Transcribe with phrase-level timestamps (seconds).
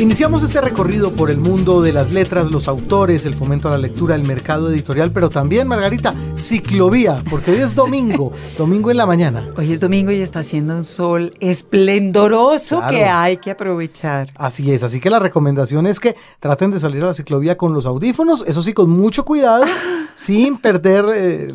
[0.00, 3.76] Iniciamos este recorrido por el mundo de las letras, los autores, el fomento a la
[3.76, 9.04] lectura, el mercado editorial, pero también, Margarita, ciclovía, porque hoy es domingo, domingo en la
[9.04, 9.46] mañana.
[9.58, 14.32] Hoy es domingo y está haciendo un sol esplendoroso que hay que aprovechar.
[14.36, 17.74] Así es, así que la recomendación es que traten de salir a la ciclovía con
[17.74, 19.66] los audífonos, eso sí, con mucho cuidado,
[20.14, 21.48] sin perder eh,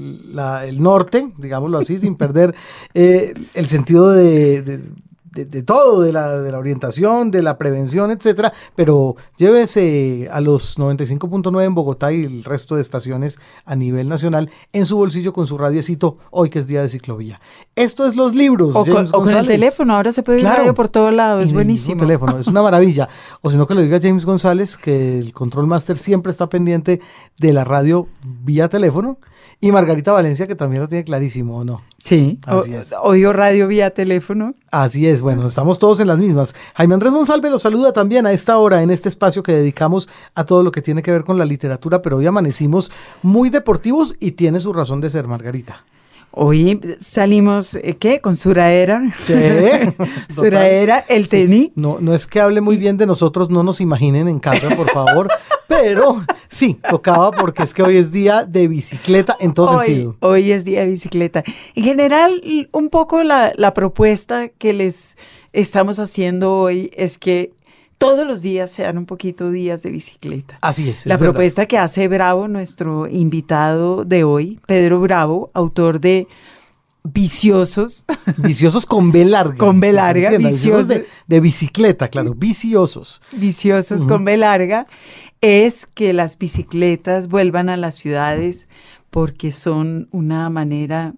[0.67, 2.53] el norte, digámoslo así, sin perder
[2.93, 4.81] eh, el sentido de de,
[5.66, 11.63] todo, de la, de la, orientación, de la prevención, etcétera, pero llévese a los 95.9
[11.63, 15.58] en Bogotá y el resto de estaciones a nivel nacional en su bolsillo con su
[15.58, 17.41] radiecito hoy que es día de ciclovía.
[17.75, 18.75] Esto es los libros.
[18.75, 21.99] O, con, el teléfono, ahora se puede ir radio por todo lado, es buenísimo.
[21.99, 23.09] teléfono, es una maravilla.
[23.41, 27.02] O si no que lo diga James González, que el Control Master siempre está pendiente
[27.38, 28.08] de la radio
[28.44, 29.17] vía teléfono
[29.61, 31.81] y Margarita Valencia, que también lo tiene clarísimo, ¿o no?
[31.97, 32.94] Sí, Así es.
[33.02, 34.53] oigo radio vía teléfono.
[34.69, 36.54] Así es, bueno, estamos todos en las mismas.
[36.76, 40.45] Jaime Andrés Monsalve lo saluda también a esta hora, en este espacio que dedicamos a
[40.45, 42.92] todo lo que tiene que ver con la literatura, pero hoy amanecimos
[43.23, 45.84] muy deportivos y tiene su razón de ser, Margarita.
[46.30, 48.22] Hoy salimos, eh, ¿qué?
[48.22, 49.02] Con Suraera.
[49.20, 49.34] Sí.
[50.30, 51.72] Suraera, el tenis.
[51.73, 54.92] No, no es que hable muy bien de nosotros, no nos imaginen en casa, por
[54.92, 55.30] favor.
[55.67, 60.17] Pero sí, tocaba porque es que hoy es día de bicicleta en todo sentido.
[60.22, 61.44] Hoy es día de bicicleta.
[61.75, 62.41] En general,
[62.72, 65.17] un poco la, la propuesta que les
[65.53, 67.53] estamos haciendo hoy es que
[67.97, 70.57] todos los días sean un poquito días de bicicleta.
[70.61, 71.05] Así es.
[71.05, 76.27] la propuesta que hace Bravo, nuestro invitado de hoy, Pedro Bravo, autor de
[77.07, 78.05] Viciosos.
[78.38, 79.57] Viciosos con B larga.
[79.57, 80.35] Con B larga.
[80.38, 83.22] Viciosos de, bicicleta, claro, viciosos.
[83.31, 84.88] Viciosos con B larga.
[85.47, 88.67] Es que las bicicletas vuelvan a las ciudades
[89.11, 91.13] porque son una manera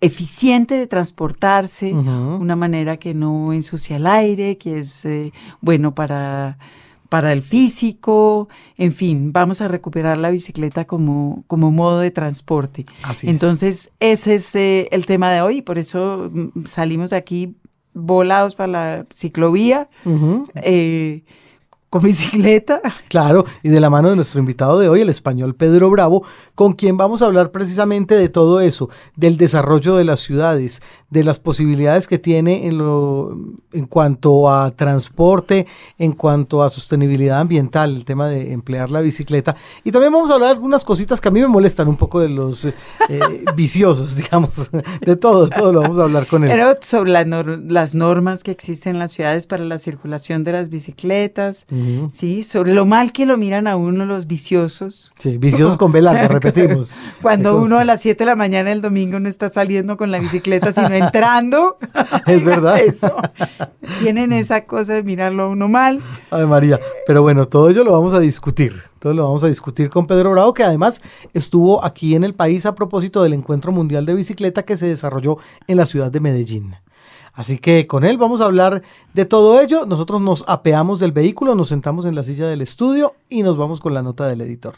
[0.00, 6.58] eficiente de transportarse, una manera que no ensucia el aire, que es eh, bueno para,
[7.08, 12.86] para el físico, en fin, vamos a recuperar la bicicleta como, como modo de transporte.
[13.22, 17.54] Entonces, ese es eh, el tema de hoy, por eso mm, salimos de aquí
[17.94, 19.88] volados para la ciclovía
[21.90, 22.80] con bicicleta.
[23.10, 26.22] Claro, y de la mano de nuestro invitado de hoy, el español Pedro Bravo,
[26.54, 30.80] con quien vamos a hablar precisamente de todo eso, del desarrollo de las ciudades,
[31.10, 33.36] de las posibilidades que tiene en, lo,
[33.72, 35.66] en cuanto a transporte,
[35.98, 39.56] en cuanto a sostenibilidad ambiental, el tema de emplear la bicicleta.
[39.82, 42.20] Y también vamos a hablar de algunas cositas que a mí me molestan un poco
[42.20, 42.74] de los eh,
[43.56, 46.50] viciosos, digamos, de todo, todo lo vamos a hablar con él.
[46.50, 51.66] Pero sobre las normas que existen en las ciudades para la circulación de las bicicletas.
[52.12, 55.12] Sí, sobre lo mal que lo miran a uno los viciosos.
[55.18, 56.94] Sí, viciosos con velar, repetimos.
[57.22, 60.18] Cuando uno a las 7 de la mañana del domingo no está saliendo con la
[60.18, 61.78] bicicleta, sino entrando.
[62.26, 62.78] Es verdad.
[62.80, 63.16] Eso.
[64.00, 66.00] Tienen esa cosa de mirarlo a uno mal.
[66.30, 66.80] Ay, María.
[67.06, 68.74] Pero bueno, todo ello lo vamos a discutir.
[68.98, 71.00] Todo lo vamos a discutir con Pedro Bravo, que además
[71.32, 75.38] estuvo aquí en el país a propósito del Encuentro Mundial de Bicicleta que se desarrolló
[75.66, 76.74] en la ciudad de Medellín.
[77.32, 78.82] Así que con él vamos a hablar
[79.14, 79.86] de todo ello.
[79.86, 83.80] Nosotros nos apeamos del vehículo, nos sentamos en la silla del estudio y nos vamos
[83.80, 84.74] con la nota del editor.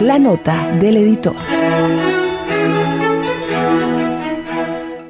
[0.00, 1.34] La nota del editor.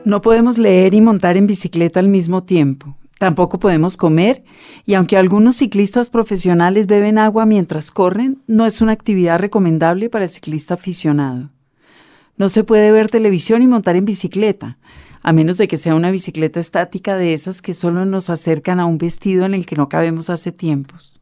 [0.04, 2.96] No podemos leer y montar en bicicleta al mismo tiempo.
[3.18, 4.42] Tampoco podemos comer
[4.84, 10.24] y aunque algunos ciclistas profesionales beben agua mientras corren, no es una actividad recomendable para
[10.24, 11.50] el ciclista aficionado.
[12.36, 14.78] No se puede ver televisión y montar en bicicleta,
[15.22, 18.86] a menos de que sea una bicicleta estática de esas que solo nos acercan a
[18.86, 21.20] un vestido en el que no cabemos hace tiempos.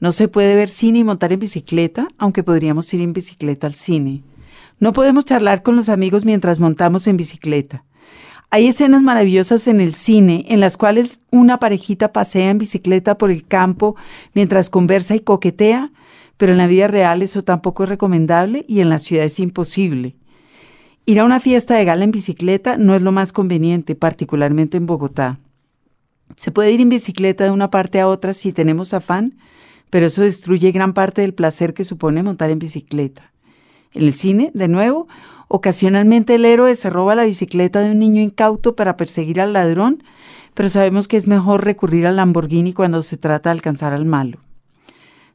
[0.00, 3.74] No se puede ver cine y montar en bicicleta, aunque podríamos ir en bicicleta al
[3.74, 4.22] cine.
[4.78, 7.84] No podemos charlar con los amigos mientras montamos en bicicleta.
[8.50, 13.30] Hay escenas maravillosas en el cine en las cuales una parejita pasea en bicicleta por
[13.30, 13.96] el campo
[14.34, 15.90] mientras conversa y coquetea,
[16.38, 20.14] pero en la vida real eso tampoco es recomendable y en la ciudad es imposible.
[21.08, 24.84] Ir a una fiesta de gala en bicicleta no es lo más conveniente, particularmente en
[24.84, 25.38] Bogotá.
[26.36, 29.38] Se puede ir en bicicleta de una parte a otra si tenemos afán,
[29.88, 33.32] pero eso destruye gran parte del placer que supone montar en bicicleta.
[33.94, 35.08] En el cine, de nuevo,
[35.48, 40.02] ocasionalmente el héroe se roba la bicicleta de un niño incauto para perseguir al ladrón,
[40.52, 44.40] pero sabemos que es mejor recurrir al Lamborghini cuando se trata de alcanzar al malo.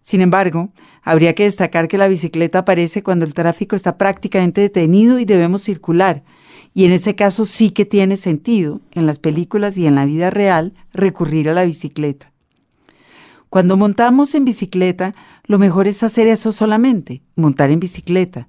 [0.02, 0.70] Sin embargo,
[1.04, 5.62] habría que destacar que la bicicleta aparece cuando el tráfico está prácticamente detenido y debemos
[5.62, 6.24] circular,
[6.74, 10.30] y en ese caso sí que tiene sentido, en las películas y en la vida
[10.30, 12.32] real, recurrir a la bicicleta.
[13.50, 15.14] Cuando montamos en bicicleta,
[15.46, 18.48] lo mejor es hacer eso solamente, montar en bicicleta.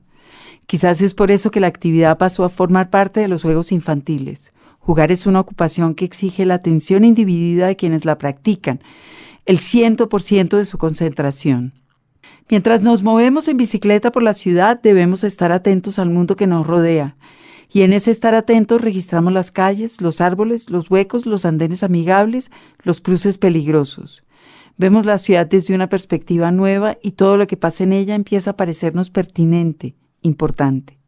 [0.66, 4.54] Quizás es por eso que la actividad pasó a formar parte de los juegos infantiles.
[4.78, 8.80] Jugar es una ocupación que exige la atención individua de quienes la practican,
[9.44, 11.83] el 100% de su concentración.
[12.50, 16.67] Mientras nos movemos en bicicleta por la ciudad, debemos estar atentos al mundo que nos
[16.67, 17.17] rodea.
[17.73, 22.50] Y en ese estar atentos registramos las calles, los árboles, los huecos, los andenes amigables,
[22.82, 24.25] los cruces peligrosos.
[24.76, 28.50] Vemos la ciudad desde una perspectiva nueva y todo lo que pasa en ella empieza
[28.50, 30.99] a parecernos pertinente, importante.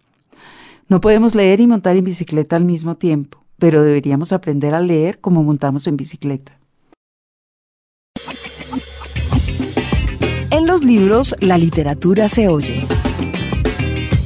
[0.89, 5.19] No podemos leer y montar en bicicleta al mismo tiempo, pero deberíamos aprender a leer
[5.21, 6.59] como montamos en bicicleta.
[10.51, 12.87] En los libros, la literatura se oye.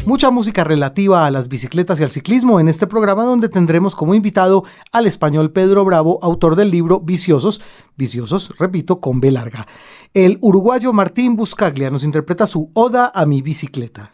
[0.06, 4.14] Mucha música relativa a las bicicletas y al ciclismo en este programa donde tendremos como
[4.14, 7.62] invitado al español Pedro Bravo, autor del libro Viciosos,
[7.96, 9.66] Viciosos, repito, con B larga.
[10.12, 14.12] El uruguayo Martín Buscaglia nos interpreta su Oda a mi bicicleta.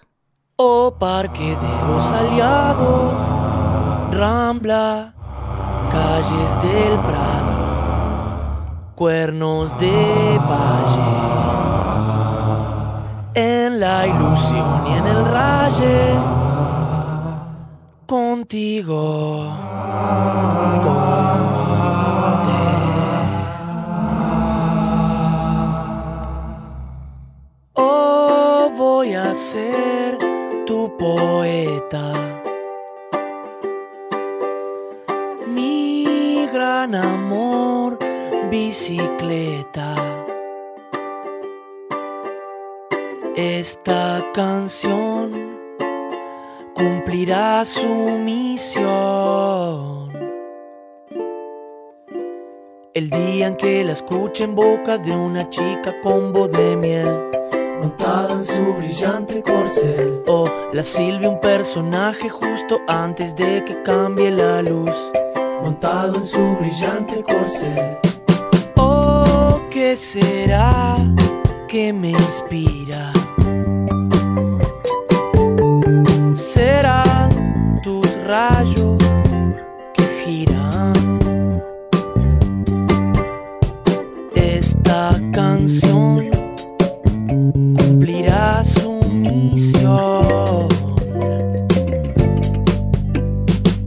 [0.56, 3.14] Oh Parque de los Aliados,
[4.12, 5.14] Rambla,
[5.90, 11.55] calles del Prado, cuernos de valle
[13.36, 16.14] en la ilusión y en el raye.
[18.06, 19.52] Contigo.
[27.74, 30.18] Oh, voy a ser
[30.66, 32.12] tu poeta.
[35.46, 37.98] Mi gran amor,
[38.50, 40.25] bicicleta.
[43.36, 45.58] Esta canción
[46.74, 47.86] cumplirá su
[48.24, 50.08] misión.
[52.94, 57.28] El día en que la escuche en boca de una chica con voz de miel,
[57.78, 60.22] montada en su brillante corcel.
[60.28, 65.12] O la silbe un personaje justo antes de que cambie la luz,
[65.60, 67.98] montado en su brillante corcel.
[68.76, 70.96] Oh, ¿qué será
[71.68, 73.12] que me inspira?
[76.46, 78.96] Serán tus rayos
[79.94, 80.92] que giran.
[84.32, 86.30] Esta canción
[87.76, 90.68] cumplirá su misión.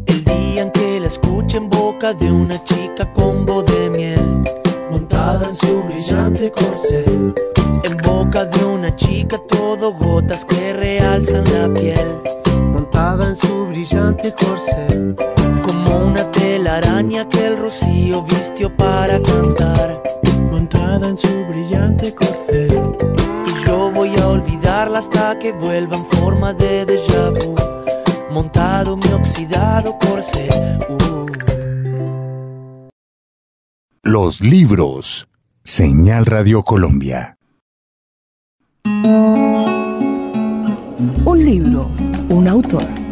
[0.07, 4.43] El día en que la escuche en boca de una chica con voz de miel,
[4.91, 7.33] montada en su brillante corcel.
[7.83, 12.19] En boca de una chica todo gotas que realzan la piel
[13.29, 15.15] en su brillante corcel.
[15.63, 20.01] Como una telaraña que el rocío vistió para cantar.
[20.49, 22.71] Montada en su brillante corcel.
[23.45, 27.55] Y yo voy a olvidarla hasta que vuelva en forma de déjà vu.
[28.31, 30.79] Montado mi oxidado corcel.
[30.89, 31.25] Uh.
[34.01, 35.27] Los libros.
[35.63, 37.37] Señal Radio Colombia.
[41.25, 41.91] Un libro,
[42.29, 43.08] un autor.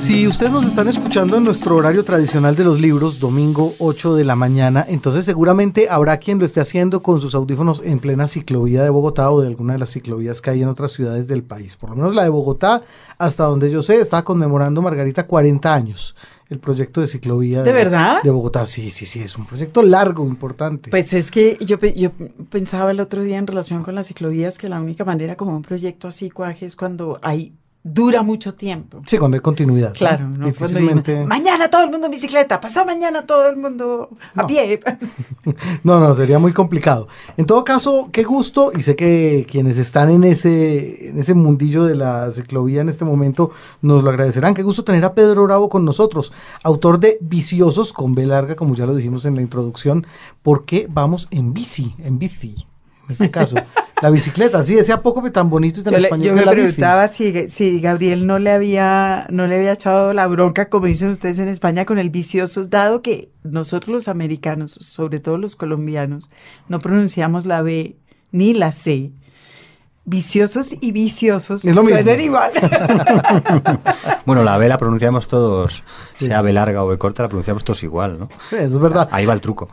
[0.00, 4.24] Si ustedes nos están escuchando en nuestro horario tradicional de los libros, domingo 8 de
[4.24, 8.82] la mañana, entonces seguramente habrá quien lo esté haciendo con sus audífonos en plena ciclovía
[8.82, 11.76] de Bogotá o de alguna de las ciclovías que hay en otras ciudades del país.
[11.76, 12.82] Por lo menos la de Bogotá,
[13.18, 16.16] hasta donde yo sé, está conmemorando Margarita 40 años.
[16.48, 18.22] El proyecto de ciclovía ¿De verdad?
[18.22, 18.66] de Bogotá.
[18.66, 20.90] Sí, sí, sí, es un proyecto largo, importante.
[20.90, 22.10] Pues es que yo, yo
[22.48, 25.62] pensaba el otro día en relación con las ciclovías que la única manera como un
[25.62, 29.00] proyecto así cuaje es cuando hay dura mucho tiempo.
[29.06, 29.94] sí, cuando hay continuidad.
[29.94, 30.32] Claro, ¿no?
[30.34, 31.24] Cuando Difícilmente.
[31.24, 34.46] mañana todo el mundo en bicicleta, pasado mañana todo el mundo a No.
[34.46, 34.80] pie.
[35.82, 37.08] No, no, sería muy complicado.
[37.38, 41.84] En todo caso, qué gusto, y sé que quienes están en ese, en ese mundillo
[41.84, 44.52] de la ciclovía en este momento nos lo agradecerán.
[44.54, 46.32] Qué gusto tener a Pedro Bravo con nosotros,
[46.62, 50.06] autor de Viciosos con B larga, como ya lo dijimos en la introducción,
[50.42, 52.66] porque vamos en bici, en bici,
[53.06, 53.56] en este caso.
[54.02, 56.44] la bicicleta, sí, decía poco que tan bonito y tan Yo, le- español yo me
[56.44, 56.62] la bici.
[56.68, 61.08] preguntaba si, si Gabriel no le había no le había echado la bronca, como dicen
[61.08, 66.30] ustedes en España, con el viciosos, dado que nosotros los americanos, sobre todo los colombianos,
[66.68, 67.96] no pronunciamos la B
[68.32, 69.10] ni la C.
[70.06, 71.98] Viciosos y viciosos Es lo mismo.
[71.98, 72.50] suenan igual.
[74.26, 75.82] Bueno, la B la pronunciamos todos,
[76.14, 76.26] Sí.
[76.26, 78.28] sea B larga o B corta, la pronunciamos todos igual, ¿no?
[78.48, 79.08] Sí, es verdad.
[79.12, 79.68] Ahí va el truco.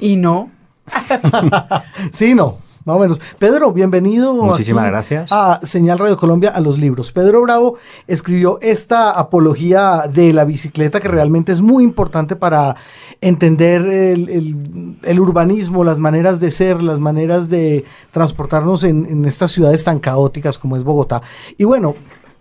[0.00, 0.50] y no.
[2.12, 2.58] Sí, no.
[2.88, 3.20] Más o menos.
[3.38, 4.32] Pedro, bienvenido.
[4.32, 5.28] Muchísimas gracias.
[5.30, 7.12] A Señal Radio Colombia, a los libros.
[7.12, 7.76] Pedro Bravo
[8.06, 12.76] escribió esta apología de la bicicleta que realmente es muy importante para
[13.20, 19.24] entender el, el- el urbanismo, las maneras de ser, las maneras de transportarnos en, en
[19.26, 21.20] estas ciudades tan caóticas como es Bogotá.
[21.58, 21.94] Y bueno,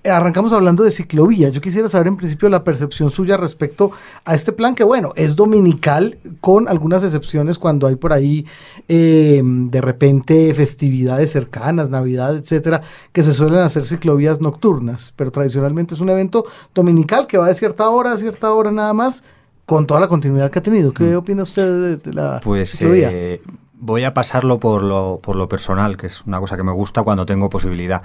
[0.03, 1.49] arrancamos hablando de ciclovía.
[1.49, 3.91] Yo quisiera saber en principio la percepción suya respecto
[4.25, 8.45] a este plan que, bueno, es dominical con algunas excepciones cuando hay por ahí
[8.87, 15.93] eh, de repente festividades cercanas, Navidad, etcétera, que se suelen hacer ciclovías nocturnas, pero tradicionalmente
[15.95, 19.23] es un evento dominical que va de cierta hora a cierta hora nada más
[19.65, 20.93] con toda la continuidad que ha tenido.
[20.93, 23.09] ¿Qué opina usted de, de la Pues ciclovía?
[23.11, 23.41] eh,
[23.73, 27.03] voy a pasarlo por lo, por lo personal, que es una cosa que me gusta
[27.03, 28.01] cuando tengo posibilidad.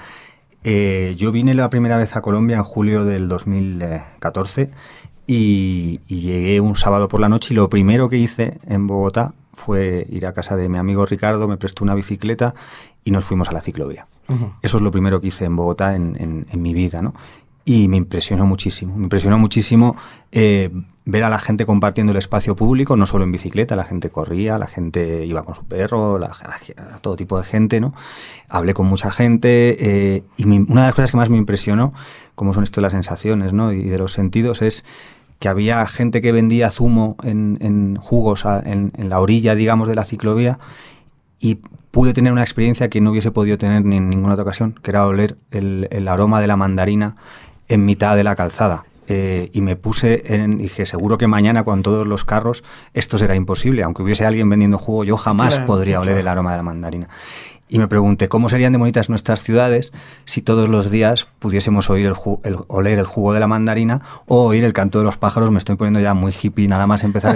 [0.64, 4.70] Eh, yo vine la primera vez a Colombia en julio del 2014
[5.26, 9.34] y, y llegué un sábado por la noche y lo primero que hice en Bogotá
[9.52, 12.54] fue ir a casa de mi amigo Ricardo, me prestó una bicicleta
[13.04, 14.06] y nos fuimos a la ciclovía.
[14.62, 17.14] Eso es lo primero que hice en Bogotá en, en- en mi vida, ¿no?
[17.64, 18.96] Y me impresionó muchísimo.
[18.96, 19.96] Me impresionó muchísimo
[20.32, 20.70] eh,
[21.04, 24.58] ver a la gente compartiendo el espacio público, no solo en bicicleta, la gente corría,
[24.58, 26.20] la gente iba con su perro,
[27.00, 27.92] todo tipo de gente, ¿no?
[28.48, 31.92] Hablé con mucha gente eh, y una de las cosas que más me impresionó,
[32.34, 33.72] como son esto de las sensaciones, ¿no?
[33.72, 34.84] Y de los sentidos, es
[35.40, 40.60] que había gente que vendía zumo en, jugos en, la orilla, digamos, de la ciclovía
[41.40, 41.56] y
[41.90, 44.92] pude tener una experiencia que no hubiese podido tener ni en ninguna otra ocasión, que
[44.92, 47.16] era oler el aroma de la mandarina
[47.66, 48.84] en mitad de la calzada.
[49.08, 52.62] Eh, y me puse en, dije, seguro que mañana con todos los carros
[52.94, 56.52] esto será imposible, aunque hubiese alguien vendiendo jugo, yo jamás Claro, podría oler el aroma
[56.52, 57.08] de la mandarina.
[57.74, 59.94] Y me pregunté, ¿cómo serían de bonitas nuestras ciudades
[60.26, 62.04] si todos los días pudiésemos oír
[62.44, 65.50] el, oler el jugo de la mandarina o oír el canto de los pájaros?
[65.50, 67.34] Me estoy poniendo ya muy hippie nada más empezar.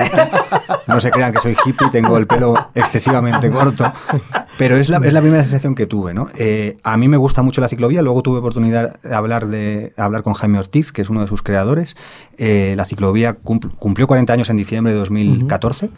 [0.87, 3.91] No se crean que soy hippie, tengo el pelo excesivamente corto,
[4.59, 6.13] pero es la, es la primera sensación que tuve.
[6.13, 6.29] ¿no?
[6.37, 10.23] Eh, a mí me gusta mucho la ciclovía, luego tuve oportunidad de hablar, de, hablar
[10.23, 11.97] con Jaime Ortiz, que es uno de sus creadores.
[12.37, 15.89] Eh, la ciclovía cumpl- cumplió 40 años en diciembre de 2014.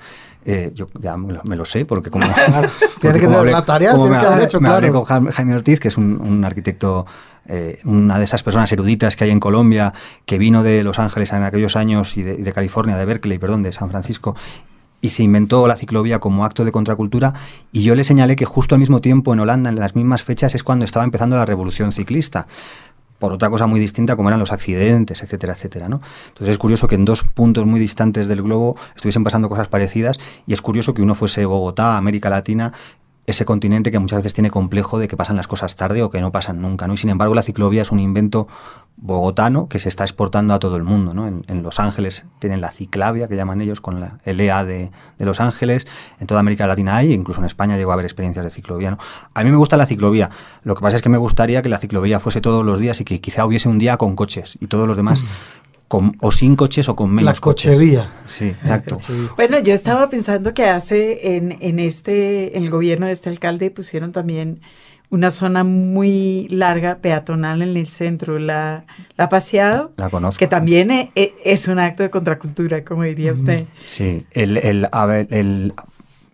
[0.50, 2.26] Eh, yo ya me lo, me lo sé, porque como...
[3.00, 4.88] Tiene que como ser la tarea, como tiene me que haber hablé- hecho, me hablé
[4.90, 5.04] claro.
[5.04, 7.04] con Jaime- Ortiz, que es un, un arquitecto,
[7.46, 9.92] eh, una de esas personas eruditas que hay en Colombia,
[10.24, 13.36] que vino de Los Ángeles en aquellos años y de, y de California, de Berkeley,
[13.38, 14.34] perdón, de San Francisco,
[15.02, 17.34] y se inventó la ciclovía como acto de contracultura
[17.70, 20.54] y yo le señalé que justo al mismo tiempo en Holanda, en las mismas fechas,
[20.54, 22.46] es cuando estaba empezando la revolución ciclista
[23.18, 26.00] por otra cosa muy distinta como eran los accidentes, etcétera, etcétera, ¿no?
[26.28, 30.18] Entonces es curioso que en dos puntos muy distantes del globo estuviesen pasando cosas parecidas
[30.46, 32.72] y es curioso que uno fuese Bogotá, América Latina,
[33.28, 36.22] ese continente que muchas veces tiene complejo de que pasan las cosas tarde o que
[36.22, 36.94] no pasan nunca, ¿no?
[36.94, 38.48] Y sin embargo la ciclovía es un invento
[38.96, 41.26] bogotano que se está exportando a todo el mundo, ¿no?
[41.26, 45.24] En, Los Ángeles tienen la ciclavia, que llaman ellos, con la el EA de, de
[45.26, 45.86] Los Ángeles,
[46.20, 48.98] en toda América Latina hay, incluso en España llegó a haber experiencias de ciclovía, ¿no?
[49.34, 50.30] A mí me gusta la ciclovía,
[50.62, 53.04] lo que pasa es que me gustaría que la ciclovía fuese todos los días y
[53.04, 55.22] que quizá hubiese un día con coches y todos los demás
[55.88, 57.72] con, o sin coches o con menos La coches.
[57.72, 58.10] cochevía.
[58.26, 59.00] Sí, exacto.
[59.36, 63.70] Bueno, yo estaba pensando que hace en, en este, en el gobierno de este alcalde
[63.70, 64.60] pusieron también
[65.10, 68.84] una zona muy larga peatonal en el centro, la,
[69.16, 70.38] la paseado, La conozco.
[70.38, 73.64] que también e- e- es, un acto de contracultura, como diría usted.
[73.84, 75.72] Sí, el, el- a ver, el-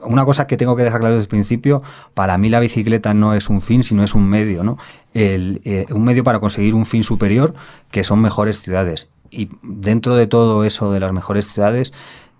[0.00, 1.82] una cosa que tengo que dejar claro desde el principio,
[2.14, 4.76] para mí la bicicleta no es un fin, sino es un medio, ¿no?
[5.14, 7.54] El, eh, un medio para conseguir un fin superior,
[7.92, 9.08] que son mejores ciudades.
[9.36, 11.92] Y dentro de todo eso de las mejores ciudades,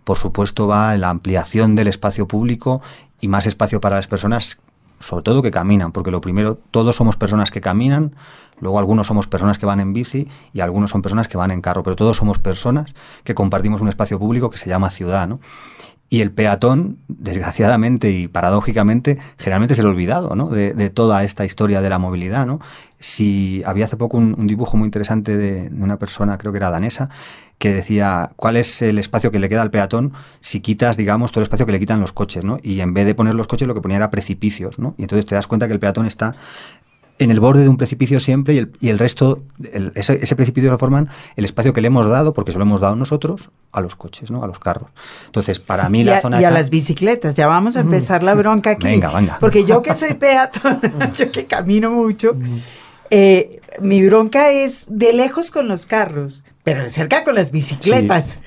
[0.04, 2.82] por supuesto va la ampliación del espacio público
[3.20, 4.58] y más espacio para las personas,
[5.00, 8.14] sobre todo que caminan, porque lo primero, todos somos personas que caminan,
[8.60, 11.60] luego algunos somos personas que van en bici y algunos son personas que van en
[11.60, 15.40] carro, pero todos somos personas que compartimos un espacio público que se llama ciudad, ¿no?
[16.10, 20.48] Y el peatón, desgraciadamente y paradójicamente, generalmente es el olvidado ¿no?
[20.48, 22.46] de, toda esta historia de la movilidad.
[22.46, 22.60] ¿no?
[23.00, 26.58] Si había hace poco un, un dibujo muy interesante de, de una persona, creo que
[26.58, 27.10] era danesa,
[27.58, 31.40] que decía cuál es el espacio que le queda al peatón si quitas, digamos, todo
[31.40, 32.58] el espacio que le quitan los coches, ¿no?
[32.62, 34.94] Y en vez de poner los coches, lo que ponía era precipicios, ¿no?
[34.98, 36.34] Y entonces te das cuenta que el peatón está
[37.18, 39.38] en el borde de un precipicio siempre y el, y el resto,
[39.72, 42.64] el- ese, ese precipicio lo forman el espacio que le hemos dado, porque se lo
[42.64, 44.42] hemos dado nosotros, a los coches, ¿no?
[44.42, 44.90] A los carros.
[45.26, 48.22] Entonces, para mí Y la a, zona y a las bicicletas, ya vamos a empezar
[48.22, 48.86] la bronca aquí.
[48.86, 49.38] Venga, venga.
[49.38, 50.80] Porque yo que soy peatón,
[51.16, 52.36] yo que camino mucho,
[53.10, 58.40] eh, mi bronca es de lejos con los carros, pero cerca con las bicicletas.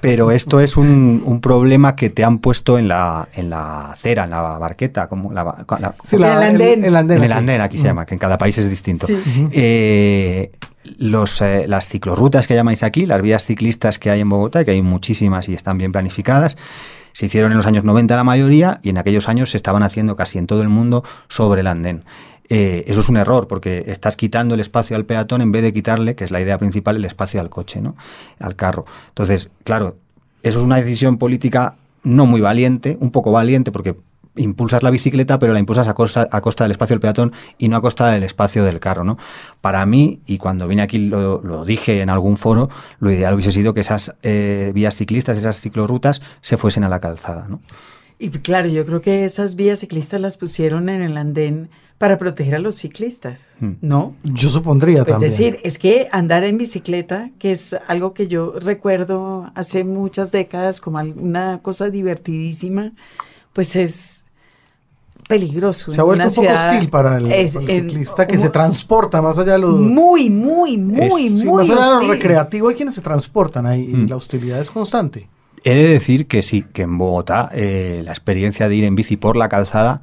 [0.00, 4.24] Pero esto es un, un problema que te han puesto en la, en la acera,
[4.24, 5.44] en la barqueta, como la,
[5.78, 6.84] la- Sí, En el andén.
[6.84, 7.38] el andén en el aquí.
[7.38, 9.06] andén, aquí se llama, que en cada país es distinto.
[9.06, 9.16] Sí.
[9.52, 10.50] Eh,
[10.98, 14.72] los, eh, las ciclorrutas que llamáis aquí, las vías ciclistas que hay en Bogotá, que
[14.72, 16.56] hay muchísimas y están bien planificadas,
[17.14, 20.16] Se hicieron en los años 90 la mayoría y en aquellos años se estaban haciendo
[20.16, 22.04] casi en todo el mundo sobre el andén.
[22.48, 25.72] Eh, eso es un error porque estás quitando el espacio al peatón en vez de
[25.72, 27.96] quitarle, que es la idea principal, el espacio al coche, ¿no?
[28.38, 28.84] al carro.
[29.08, 29.96] Entonces, claro,
[30.42, 33.96] eso es una decisión política no muy valiente, un poco valiente porque
[34.36, 37.68] impulsas la bicicleta, pero la impulsas a costa, a costa del espacio del peatón y
[37.68, 39.04] no a costa del espacio del carro.
[39.04, 39.18] ¿no?
[39.60, 43.74] Para mí, y cuando vine aquí lo, dije en algún foro, lo ideal hubiese sido
[43.74, 47.46] que esas eh, vías ciclistas, esas ciclorrutas, se fuesen a la calzada.
[47.48, 47.60] ¿no?
[48.18, 52.56] Y claro, yo creo que esas vías ciclistas las pusieron en el andén para proteger
[52.56, 53.72] a los ciclistas, hmm.
[53.80, 54.16] ¿no?
[54.24, 55.30] Yo supondría también.
[55.30, 60.32] Es decir, es que andar en bicicleta, que es algo que yo recuerdo hace muchas
[60.32, 62.92] décadas como una cosa divertidísima,
[63.52, 64.24] pues es
[65.28, 65.92] peligroso.
[65.92, 69.58] Se ha vuelto un poco hostil para el, ciclista que se transporta más allá de
[69.60, 69.68] lo...
[69.68, 73.94] Muy, muy, muy, muy Más allá de lo recreativo hay quienes se transportan ahí y
[73.94, 74.08] hmm.
[74.08, 75.28] la hostilidad es constante.
[75.64, 79.16] He de decir que sí, que en Bogotá eh, la experiencia de ir en bici
[79.16, 80.02] por la calzada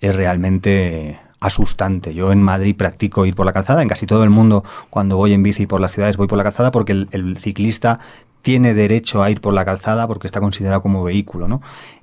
[0.00, 2.14] es realmente asustante.
[2.14, 5.32] Yo en Madrid practico ir por la calzada, en casi todo el mundo cuando voy
[5.32, 7.98] en bici por las ciudades voy por la calzada porque el, ciclista
[8.42, 11.62] tiene derecho a ir por la calzada porque está considerado como vehículo, ¿no?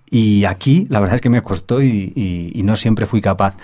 [0.09, 3.55] Y aquí la verdad es que me costó y, no siempre fui capaz.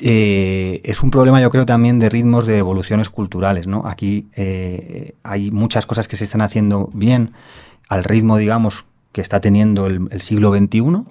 [0.00, 3.86] Eh, es un problema yo creo también de ritmos de evoluciones culturales, ¿no?
[3.86, 7.30] Aquí eh, hay muchas cosas que se están haciendo bien
[7.88, 11.04] al ritmo, digamos, que está teniendo el, el siglo XXI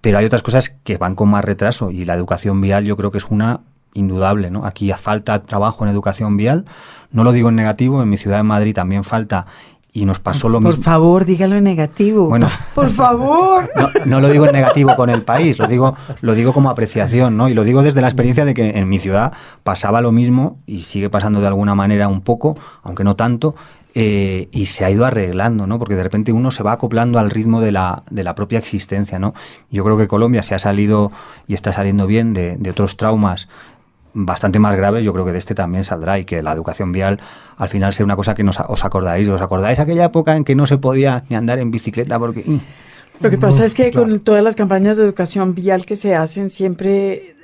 [0.00, 3.10] pero hay otras cosas que van con más retraso y la educación vial yo creo
[3.10, 3.60] que es una
[3.94, 4.64] indudable, ¿no?
[4.64, 6.64] Aquí falta trabajo en educación vial,
[7.10, 9.46] no lo digo en negativo, en mi ciudad de Madrid también falta
[9.92, 10.76] y nos pasó lo mismo.
[10.76, 12.28] Por favor, dígalo en negativo.
[12.28, 13.68] Bueno, por favor.
[14.06, 17.48] No, lo digo en negativo con el país, lo digo, lo digo como apreciación, ¿no?
[17.48, 20.82] Y lo digo desde la experiencia de que en mi ciudad pasaba lo mismo y
[20.82, 23.54] sigue pasando de alguna manera un poco, aunque no tanto,
[23.94, 25.78] eh, y se ha ido arreglando, ¿no?
[25.78, 29.18] Porque de repente uno se va acoplando al ritmo de la, de la propia existencia,
[29.18, 29.34] ¿no?
[29.70, 31.10] Yo creo que Colombia se ha salido
[31.48, 33.48] y está saliendo bien de, otros traumas
[34.12, 37.20] bastante más graves, yo creo que de este también saldrá y que la educación vial
[37.56, 40.56] al final sea una cosa que nos, os acordáis, os acordáis aquella época en que
[40.56, 42.44] no se podía ni andar en bicicleta porque...
[42.46, 42.60] Mm.
[43.20, 46.48] Lo que pasa es que con todas las campañas de educación vial que se hacen
[46.48, 47.36] siempre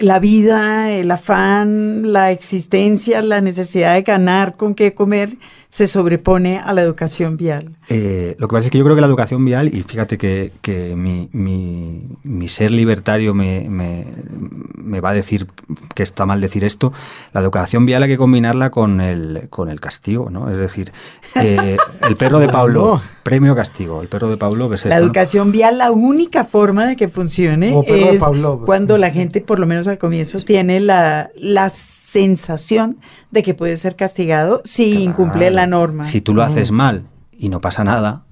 [0.00, 5.36] la vida, el afán, la existencia, la necesidad de ganar con qué comer
[5.70, 7.76] se sobrepone a la educación vial.
[7.88, 10.50] Eh, lo que pasa es que yo creo que la educación vial, y fíjate que,
[10.96, 13.68] mi, ser libertario me,
[15.00, 15.46] va a decir
[15.94, 16.92] que está mal decir esto,
[17.32, 20.50] la educación vial hay que combinarla con el, con el castigo, ¿no?
[20.50, 20.90] Es decir,
[21.36, 21.76] eh,
[22.08, 26.42] el perro de Pablo, premio castigo, el perro de Pablo, La educación vial, la única
[26.42, 28.20] forma de que funcione es
[28.66, 32.98] cuando la gente, por lo menos al comienzo, tiene la, la sensación
[33.30, 36.04] de que puede ser castigado si incumple la norma.
[36.04, 37.04] Si tú lo haces mal
[37.36, 38.22] y no pasa nada,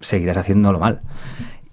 [0.00, 1.02] seguirás haciéndolo mal.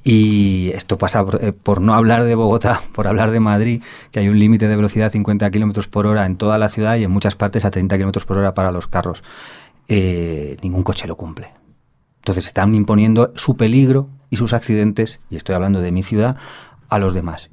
[0.03, 4.29] Y esto pasa eh, por, no hablar de Bogotá, por hablar de Madrid, que hay
[4.29, 7.11] un límite de velocidad de 50 kilómetros por hora en toda la ciudad y en
[7.11, 9.23] muchas partes a 30 kilómetros por hora para los carros.
[9.87, 11.49] Eh, ningún coche lo cumple.
[12.17, 16.37] Entonces están imponiendo su peligro y sus accidentes, y estoy hablando de mi ciudad,
[16.89, 17.49] a los demás.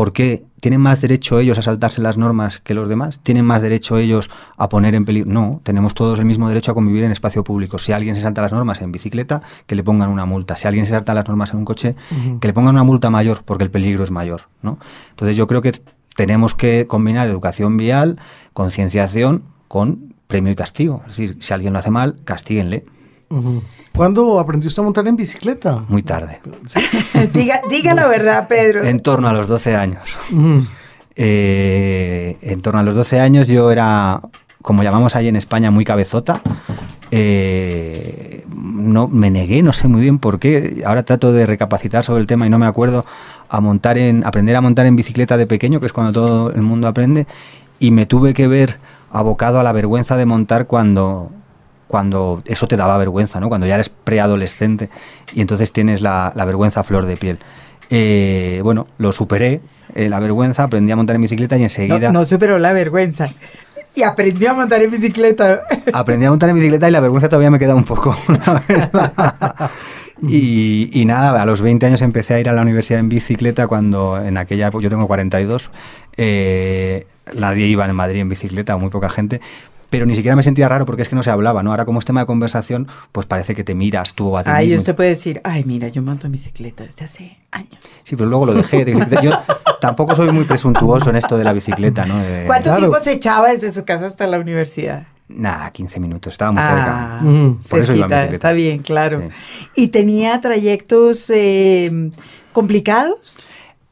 [0.00, 3.20] ¿Por qué tienen más derecho ellos a saltarse las normas que los demás?
[3.22, 5.30] ¿Tienen más derecho ellos a poner en peligro?
[5.30, 7.76] No, tenemos todos el mismo derecho a convivir en espacio público.
[7.76, 10.56] Si alguien se salta las normas en bicicleta, que le pongan una multa.
[10.56, 11.96] Si alguien se salta las normas en un coche,
[12.40, 14.44] que le pongan una multa mayor porque el peligro es mayor.
[14.62, 14.78] ¿no?
[15.10, 15.72] Entonces yo creo que
[16.16, 18.16] tenemos que combinar educación vial,
[18.54, 21.02] concienciación con premio y castigo.
[21.08, 22.84] Es decir, si alguien lo hace mal, castíguenle.
[23.94, 25.84] ¿Cuándo aprendiste a montar en bicicleta?
[25.88, 26.40] Muy tarde.
[27.68, 28.82] diga, la verdad, Pedro.
[28.82, 30.18] En torno a los 12 años.
[31.14, 34.20] Eh, en torno a los 12 años yo era,
[34.62, 36.40] como llamamos ahí en España, muy cabezota.
[37.12, 40.82] Eh, no me negué, no sé muy bien por qué.
[40.84, 43.04] Ahora trato de recapacitar sobre el tema y no me acuerdo
[43.48, 46.62] a montar en aprender a montar en bicicleta de pequeño, que es cuando todo el
[46.62, 47.26] mundo aprende,
[47.78, 48.78] y me tuve que ver
[49.12, 51.30] abocado a la vergüenza de montar cuando
[51.90, 53.48] cuando eso te daba vergüenza, ¿no?
[53.48, 54.90] Cuando ya eres preadolescente
[55.34, 57.40] y entonces tienes la, vergüenza a flor de piel.
[57.90, 59.60] Eh, bueno, lo superé,
[59.96, 62.12] eh, la vergüenza, aprendí a montar en bicicleta y enseguida...
[62.12, 63.30] No, superó la vergüenza.
[63.96, 65.62] Y aprendí a montar en bicicleta.
[65.92, 69.70] Aprendí a montar en bicicleta y la vergüenza todavía me queda un poco, la verdad.
[70.22, 74.22] Y, nada, a los 20 años empecé a ir a la universidad en bicicleta cuando
[74.22, 75.70] en aquella época, yo tengo 42,
[76.18, 79.40] eh, nadie iba en Madrid en bicicleta, muy poca gente,
[79.90, 81.70] pero ni siquiera me sentía raro porque es que no se hablaba, ¿no?
[81.72, 84.74] Ahora como es tema de conversación, pues parece que te miras tú a ti Ay,
[84.74, 87.78] usted puede decir, ay, mira, yo monto bicicleta desde hace años.
[88.04, 88.84] Sí, pero luego lo dejé.
[89.22, 89.32] yo
[89.80, 92.22] tampoco soy muy presuntuoso en esto de la bicicleta, ¿no?
[92.46, 95.06] ¿Cuánto tiempo se echaba desde su casa hasta la universidad?
[95.28, 97.30] Nada, 15 minutos, estaba muy Ah, cerca.
[97.30, 97.58] Ujú.
[97.70, 98.34] Por eso iba en cerquita, bicicleta.
[98.34, 99.22] está bien, claro.
[99.28, 99.70] Sí.
[99.82, 102.10] ¿Y tenía trayectos eh,
[102.52, 103.42] complicados?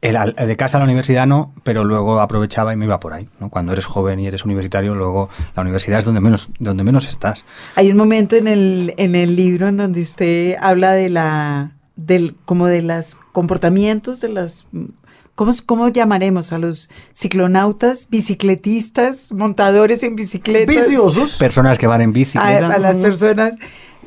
[0.01, 3.27] De casa a la universidad no, pero luego aprovechaba y me iba por ahí.
[3.39, 3.49] ¿no?
[3.49, 7.43] Cuando eres joven y eres universitario, luego la universidad es donde menos, donde menos estás.
[7.75, 12.37] Hay un momento en el, en el libro en donde usted habla de la, del,
[12.45, 14.65] como de los comportamientos de las,
[15.35, 20.75] ¿cómo, cómo llamaremos a los ciclonautas, bicicletistas, montadores en bicicletas?
[20.75, 21.35] Viciosos.
[21.37, 22.73] Personas que van en a, bicicleta.
[22.73, 23.57] a las personas.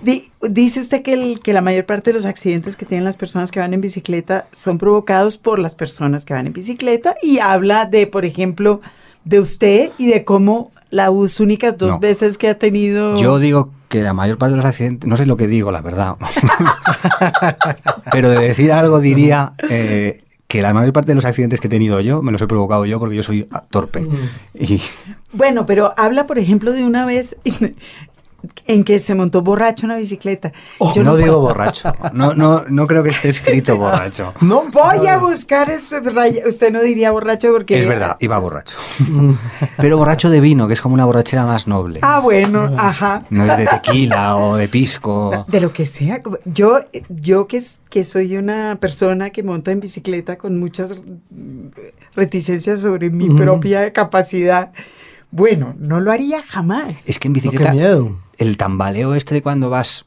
[0.03, 3.17] Di- dice usted que, el- que la mayor parte de los accidentes que tienen las
[3.17, 7.39] personas que van en bicicleta son provocados por las personas que van en bicicleta y
[7.39, 8.81] habla de, por ejemplo,
[9.25, 11.99] de usted y de cómo las únicas dos No.
[12.01, 13.17] veces que ha tenido...
[13.17, 15.81] Yo digo que la mayor parte de los accidentes, no sé lo que digo, la
[15.83, 16.17] verdad,
[18.13, 21.71] pero de decir algo diría eh, que la mayor parte de los accidentes que he
[21.71, 24.07] tenido yo me los he provocado yo porque yo soy torpe.
[24.59, 24.81] Y
[25.33, 27.37] Bueno, pero habla, por ejemplo, de una vez
[28.67, 30.53] en que se montó borracho en una bicicleta.
[30.95, 34.35] Yo no, digo puedo- borracho, no, no, no creo que esté escrito borracho.
[34.41, 37.79] No, Voy a buscar el subraya- Usted no diría borracho porque...
[37.79, 38.77] Es verdad, iba borracho.
[39.77, 42.01] Pero borracho de vino, que es como una borrachera más noble.
[42.03, 43.25] Ah, bueno, ajá.
[43.31, 45.45] No es de tequila o de pisco.
[45.49, 46.21] De lo que sea.
[46.45, 46.79] Yo,
[47.09, 50.95] yo que, es- que soy una persona que monta en bicicleta con muchas
[51.31, 51.69] mm,
[52.17, 53.37] reticencias sobre mi Ujú.
[53.37, 54.71] propia capacidad,
[55.31, 57.09] bueno, no lo haría jamás.
[57.09, 58.17] Es que en No, qué bicicleta miedo.
[58.43, 60.05] El tambaleo este de cuando vas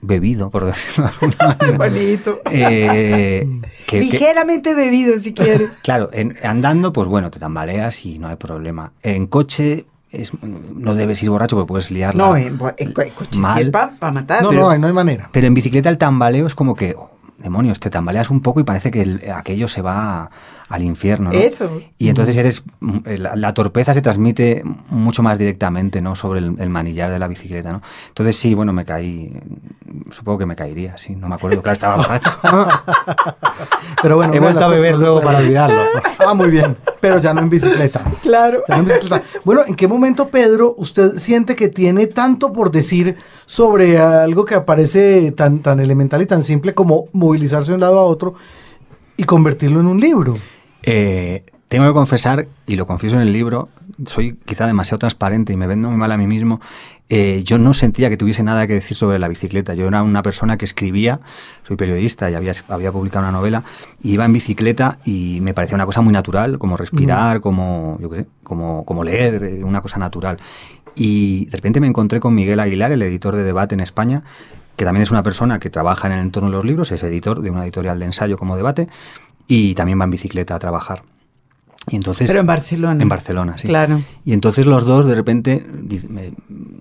[0.00, 1.76] bebido, por decirlo de alguna manera.
[1.78, 2.40] bonito.
[2.50, 3.46] eh,
[3.86, 5.68] que- que- Ligeramente bebido, si quiere.
[5.82, 8.92] claro, en- andando, pues bueno, te tambaleas y no hay problema.
[9.02, 12.24] En coche es, no debes ir borracho porque puedes liarla.
[12.28, 13.58] No, en, coche sí Mal.
[13.60, 14.42] es para matar.
[14.42, 15.28] No, pero- no, hay- no hay manera.
[15.32, 18.64] Pero en bicicleta el tambaleo es como que, oh, demonios, te tambaleas un poco y
[18.64, 20.30] parece que el- aquello se va
[20.68, 21.30] al infierno.
[21.30, 21.38] ¿no?
[21.38, 21.80] Eso.
[21.98, 26.14] Y entonces eres mm, la, la torpeza se transmite mucho más directamente, ¿no?
[26.14, 27.82] Sobre el, el manillar de la bicicleta, ¿no?
[28.08, 29.32] Entonces sí, bueno, me caí,
[30.10, 32.30] supongo que me caería, sí, no me acuerdo, claro, estaba borracho.
[34.02, 35.82] Pero bueno, He vuelto a beber luego para olvidarlo.
[36.18, 36.76] Ah, muy bien.
[37.00, 38.02] Pero ya no en bicicleta.
[38.22, 38.62] Claro.
[38.68, 39.22] Ya no en bicicleta.
[39.44, 44.54] Bueno, ¿en qué momento, Pedro, usted siente que tiene tanto por decir sobre algo que
[44.54, 48.34] aparece tan, tan elemental y tan simple como movilizarse de un lado a otro
[49.16, 50.34] y convertirlo en un libro?
[50.82, 53.68] Eh, tengo que confesar, y lo confieso en el libro,
[54.06, 56.60] soy quizá demasiado transparente y me vendo muy mal a mí mismo.
[57.10, 59.74] eh, yo no sentía que tuviese nada que decir sobre la bicicleta.
[59.74, 61.20] Yo era una persona que escribía,
[61.66, 63.64] soy periodista y había, había publicado una novela,
[64.02, 68.10] y iba en bicicleta y me parecía una cosa muy natural, como respirar, como, yo
[68.10, 70.38] qué sé, como, como leer, eh, una cosa natural.
[70.94, 74.22] Y de repente me encontré con Miguel Aguilar, el editor de Debate en España,
[74.76, 77.40] que también es una persona que trabaja en el entorno de los libros, es editor
[77.40, 78.88] de una editorial de ensayo como Debate,
[79.48, 81.02] y también va en bicicleta a trabajar.
[81.90, 83.02] Y entonces, Pero en Barcelona.
[83.02, 83.66] En Barcelona, sí.
[83.66, 84.02] Claro.
[84.22, 86.36] Y entonces los dos de repente dicen,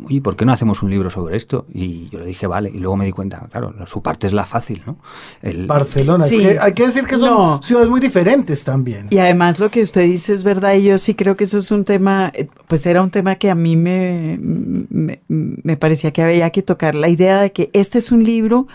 [0.05, 1.65] oye, ¿por qué no hacemos un libro sobre esto?
[1.73, 2.69] Y yo le dije, vale.
[2.69, 4.97] Y luego me di cuenta, claro, su parte es la fácil, ¿no?
[5.41, 6.25] El- Barcelona.
[6.25, 6.39] es Sí.
[6.39, 7.61] que hay que decir que son No.
[7.63, 9.07] ciudades muy diferentes también.
[9.09, 11.71] Y además lo que usted dice es verdad y yo sí creo que eso es
[11.71, 16.21] un tema, eh, pues era un tema que a mí me, me, me parecía que
[16.21, 18.67] había que tocar, la idea de que este es un libro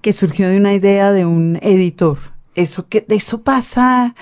[0.00, 2.16] que surgió de una idea de un editor.
[2.54, 4.14] Eso, que, eso pasa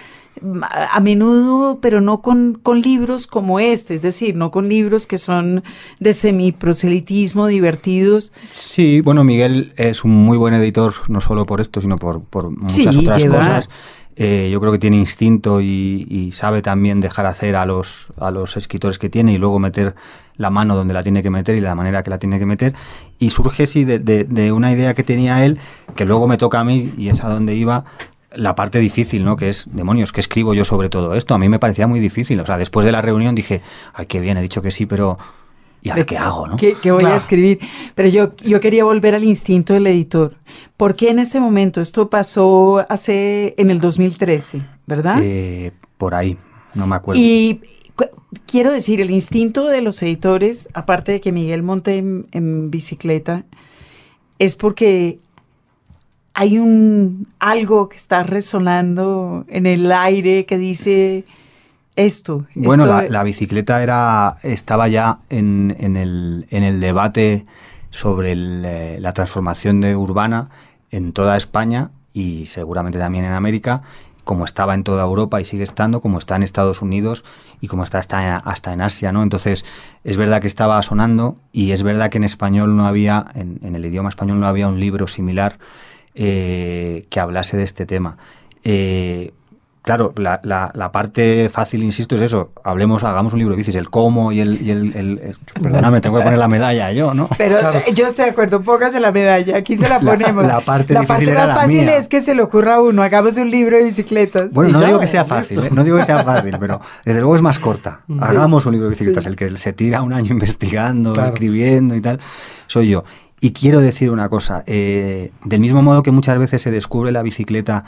[0.93, 5.19] a menudo, pero no con, con libros como este, es decir, no con libros que
[5.19, 5.63] son
[6.01, 8.33] de semiproselitismo, divertidos.
[8.53, 12.51] Sí, bueno, Miguel es un muy buen editor, no solo por esto, sino por, por
[12.51, 13.69] muchas Sí, otras lleva- cosas.
[14.15, 18.31] Eh, yo creo que tiene instinto y, y sabe también dejar hacer a los, a
[18.31, 19.95] los escritores que tiene y luego meter
[20.37, 22.75] la mano donde la tiene que meter y la manera que la tiene que meter.
[23.19, 25.59] Y surge, sí, de, de- de una idea que tenía él,
[25.97, 27.87] que luego me toca a mí y es a donde iba
[28.37, 29.37] la parte difícil, ¿no?
[29.37, 31.35] Que es, demonios, ¿qué escribo yo sobre todo esto?
[31.35, 32.39] A mí me parecía muy difícil.
[32.41, 33.63] O sea, después de la reunión dije,
[33.95, 35.19] ay, qué bien, he dicho que sí, pero
[35.83, 36.57] ¿y ahora qué hago, no?
[36.57, 37.15] ¿Qué, qué voy Claro.
[37.15, 37.59] a escribir?
[37.95, 40.37] Pero yo, yo quería volver al instinto del editor.
[40.77, 41.81] ¿Por qué en ese momento?
[41.81, 45.19] Esto pasó hace, en el 2013, ¿verdad?
[45.23, 46.37] Eh, por ahí,
[46.75, 47.21] no me acuerdo.
[47.21, 47.61] Y
[48.47, 53.45] quiero decir, el instinto de los editores, aparte de que Miguel monte en, en bicicleta,
[54.39, 55.19] es porque
[56.35, 61.25] hay un algo que está resonando en el aire que dice
[61.97, 62.47] esto.
[62.55, 67.45] Bueno, esto- la, la bicicleta era estaba ya en, en el, en el debate
[67.91, 70.49] sobre el, eh, la transformación de urbana
[70.91, 73.83] en toda España y seguramente también en América,
[74.25, 77.25] como estaba en toda Europa y sigue estando, como está en Estados Unidos
[77.61, 79.23] y como está hasta, hasta en Asia, ¿no?
[79.23, 79.65] Entonces,
[80.05, 83.75] es verdad que estaba sonando y es verdad que en español no había, en, en
[83.75, 85.59] el idioma español no había un libro similar
[86.15, 88.17] eh, que hablase de este tema.
[88.65, 89.33] Eh,
[89.83, 92.53] claro, la, la, la, parte fácil, insisto, es eso.
[92.65, 94.63] Hablemos, hagamos un libro de bicis, el cómo y el...
[94.63, 97.29] Y el, el, perdóname, tengo que poner la medalla yo, ¿no?
[97.37, 97.57] Pero
[97.93, 100.47] yo estoy de acuerdo, póngase la medalla, aquí se la ponemos.
[100.47, 103.51] La, parte, la parte más fácil es que se le ocurra a uno, hagamos un
[103.51, 104.51] libro de bicicletas.
[104.53, 105.71] Bueno, no digo que sea fácil, ¿eh?
[105.73, 108.01] no digo que sea fácil, pero desde luego es más corta.
[108.21, 112.21] Hagamos un libro de bicicletas, el que se tira un año investigando, escribiendo y tal,
[112.67, 113.05] soy yo.
[113.45, 117.23] Y quiero decir una cosa, eh, del mismo modo que muchas veces se descubre la
[117.23, 117.85] bicicleta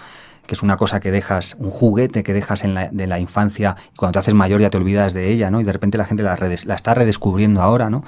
[0.48, 3.76] que es una cosa que dejas, un juguete que dejas en la, de la infancia
[3.92, 5.60] y cuando te haces mayor ya te olvidas de ella, ¿no?
[5.60, 8.02] Y de repente la gente la, la está redescubriendo ahora, ¿no?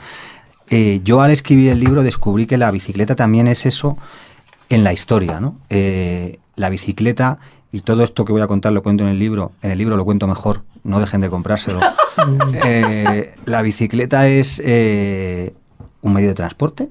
[0.70, 3.96] Eh, yo al escribir el libro descubrí que la bicicleta también es eso
[4.68, 5.56] en la historia, ¿no?
[5.70, 7.38] Eh, la bicicleta
[7.70, 9.96] y todo esto que voy a contar lo cuento en el libro, en el libro
[9.96, 11.78] lo cuento mejor, no dejen de comprárselo.
[12.64, 16.88] Eh, la bicicleta es un medio de transporte,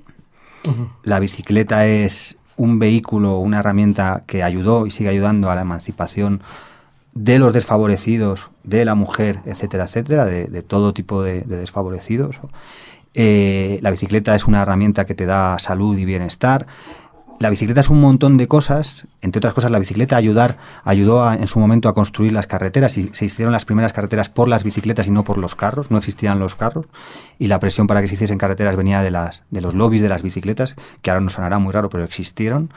[1.04, 6.42] la bicicleta es un vehículo, una herramienta que ayudó y sigue ayudando a la emancipación
[7.14, 12.40] de los desfavorecidos, de la mujer, etcétera, etcétera, de, todo tipo de, desfavorecidos.
[13.14, 16.68] Eh, la bicicleta es una herramienta que te da salud y bienestar
[17.40, 21.48] la bicicleta es un montón de cosas, entre otras cosas la bicicleta ayudar, ayudó en
[21.48, 25.08] su momento a construir las carreteras y se hicieron las primeras carreteras por las bicicletas
[25.08, 26.86] y no por los carros, no existían los carros
[27.38, 30.10] y la presión para que se hiciesen carreteras venía de, las, de los lobbies de
[30.10, 32.72] las bicicletas, que ahora nos sonará muy raro, pero existieron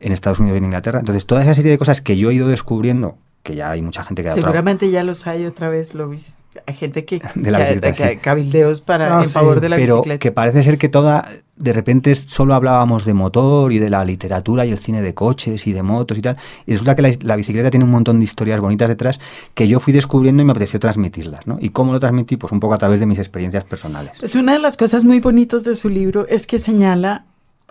[0.00, 0.98] en Estados Unidos y en Inglaterra.
[0.98, 4.02] Entonces toda esa serie de cosas que yo he ido descubriendo, que ya hay mucha
[4.02, 4.30] gente que...
[4.30, 9.22] Seguramente ya los hay otra vez lobbies hay gente que, de la cabildeos para ah,
[9.22, 10.18] en favor de la pero bicicleta.
[10.18, 14.66] que parece ser que toda de repente solo hablábamos de motor y de la literatura
[14.66, 17.70] y el cine de coches y de motos y tal y resulta que la, bicicleta
[17.70, 19.20] tiene un montón de historias bonitas detrás
[19.54, 21.58] que yo fui descubriendo y me apeteció transmitirlas ¿no?
[21.60, 24.22] y cómo lo transmití pues un poco a través de mis experiencias personales.
[24.22, 27.24] Es una de las cosas muy bonitas de su libro es que señala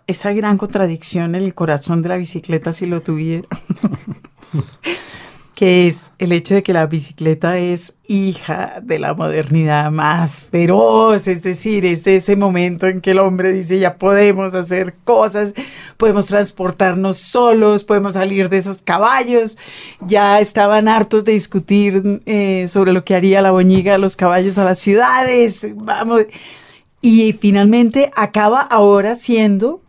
[0.08, 3.48] esa gran contradicción en el corazón de la bicicleta si lo tuviera
[5.56, 11.28] que es el hecho de que la bicicleta es hija de la modernidad más feroz,
[11.28, 15.54] es decir, es ese momento en que el hombre dice ya podemos hacer cosas,
[15.98, 19.58] podemos transportarnos solos, podemos salir de esos caballos,
[20.02, 24.58] ya estaban hartos de discutir eh, sobre lo que haría la boñiga de los caballos
[24.58, 26.24] a las ciudades, vamos,
[27.00, 29.83] y finalmente acaba ahora siendo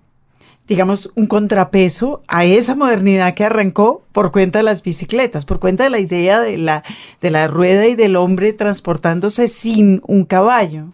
[0.66, 5.85] digamos, un contrapeso a esa modernidad que arrancó por cuenta de las bicicletas, por cuenta
[5.85, 6.83] de la idea de la,
[7.20, 10.87] de la rueda y del hombre transportándose sin un caballo.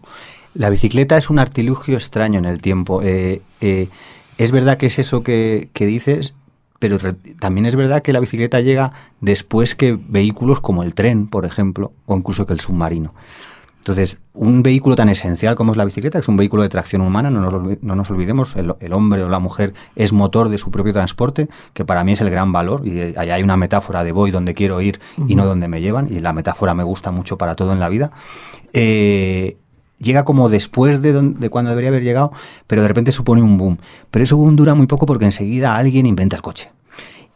[0.55, 3.01] La bicicleta es un artilugio extraño en el tiempo.
[3.03, 3.89] Eh, eh,
[4.39, 6.35] es verdad que es eso que, que dices,
[6.81, 6.99] pero
[7.39, 11.93] también es verdad que la bicicleta llega después que vehículos como el tren, por ejemplo,
[12.07, 13.15] o incluso que el submarino.
[13.81, 17.01] Entonces, un vehículo tan esencial como es la bicicleta, que es un vehículo de tracción
[17.01, 20.71] humana, no nos, no nos olvidemos, el, hombre o la mujer es motor de su
[20.71, 24.13] propio transporte, que para mí es el gran valor, y ahí hay una metáfora de
[24.13, 27.39] voy donde quiero ir y no donde me llevan, y la metáfora me gusta mucho
[27.39, 28.13] para todo en la vida.
[28.75, 29.57] Eh,
[29.99, 32.33] llega como después de, de, cuando debería haber llegado,
[32.67, 33.79] pero de repente supone un boom.
[34.11, 36.71] Pero ese boom dura muy poco porque enseguida alguien inventa el coche.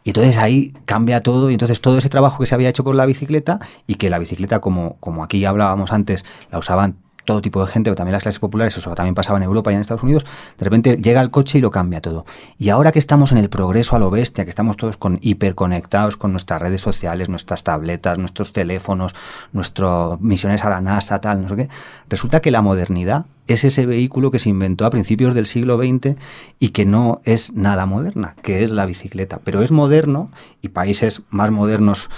[0.05, 2.93] Y entonces ahí cambia todo y entonces todo ese trabajo que se había hecho por
[2.93, 7.59] la bicicleta y que la bicicleta, como, como aquí hablábamos antes, la usaban todo tipo
[7.65, 10.03] de gente, pero también las clases populares, eso también pasaba en Europa y en Estados
[10.03, 10.25] Unidos,
[10.57, 12.25] de repente llega el coche y lo cambia todo.
[12.57, 16.17] Y ahora que estamos en el progreso a lo bestia, que estamos todos con hiperconectados
[16.17, 19.15] con nuestras redes sociales, nuestras tabletas, nuestros teléfonos,
[19.51, 21.69] nuestras misiones a la NASA, tal, no sé qué,
[22.09, 26.15] resulta que la modernidad es ese vehículo que se inventó a principios del siglo XX
[26.59, 29.39] y que no es nada moderna, que es la bicicleta.
[29.43, 32.09] Pero es moderno y países más modernos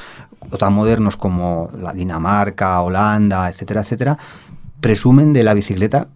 [0.52, 4.17] o tan modernos como la Dinamarca, Holanda, etcétera, etcétera,
[4.80, 6.10] presumen de la bicicleta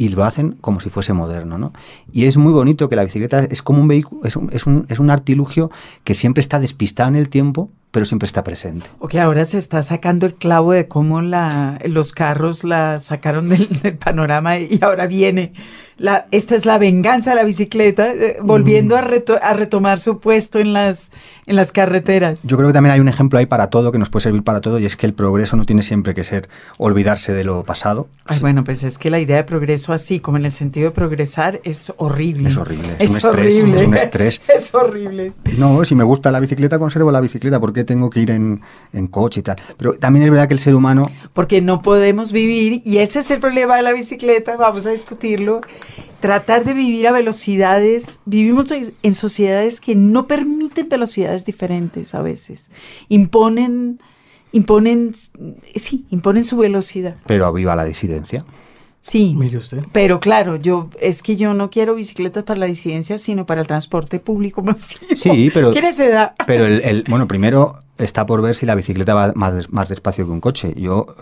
[0.00, 1.74] y lo hacen como si fuese moderno, ¿no?
[2.10, 4.86] Y es muy bonito que la bicicleta es como un vehículo, es un, es un,
[4.88, 5.70] es un artilugio
[6.04, 8.86] que siempre está despistado en el tiempo, pero siempre está presente.
[8.98, 13.50] O que ahora se está sacando el clavo de cómo la, los carros la sacaron
[13.50, 13.68] del,
[13.98, 15.52] panorama y ahora viene.
[16.00, 20.58] La, esta es la venganza de la bicicleta, eh, volviendo a, a, retomar su puesto
[20.58, 21.12] en las,
[21.46, 22.44] en las carreteras.
[22.44, 24.62] Yo creo que también hay un ejemplo ahí para todo, que nos puede servir para
[24.62, 28.08] todo, y es que el progreso no tiene siempre que ser olvidarse de lo pasado.
[28.24, 30.94] Ay, bueno, pues es que la idea de progreso así, como en el sentido de
[30.94, 32.48] progresar, es horrible.
[32.48, 33.54] Es horrible, es, un estrés.
[33.56, 34.40] Es un estrés.
[34.56, 35.34] es horrible.
[35.58, 38.62] No, si me gusta la bicicleta, conservo la bicicleta, porque tengo que ir en,
[39.10, 39.56] coche y tal.
[39.76, 41.10] Pero también es verdad que el ser humano...
[41.34, 45.60] Porque no podemos vivir, y ese es el problema de la bicicleta, vamos a discutirlo,
[46.20, 52.70] tratar de vivir a velocidades, vivimos en sociedades que no permiten velocidades diferentes a veces,
[53.08, 53.98] imponen,
[54.52, 55.12] imponen,
[55.74, 57.16] sí, imponen su velocidad.
[57.26, 58.44] Pero viva la disidencia.
[59.00, 59.34] Sí.
[59.36, 59.82] Mire usted.
[59.92, 63.66] Pero claro, yo es que yo no quiero bicicletas para la disidencia, sino para el
[63.66, 65.06] transporte público masivo.
[65.16, 66.34] Sí, pero- ¿Quién se da?
[66.46, 70.24] Pero el, el- bueno, primero está por ver si la bicicleta va más, más despacio
[70.26, 70.74] que un coche.
[70.76, 71.14] Yo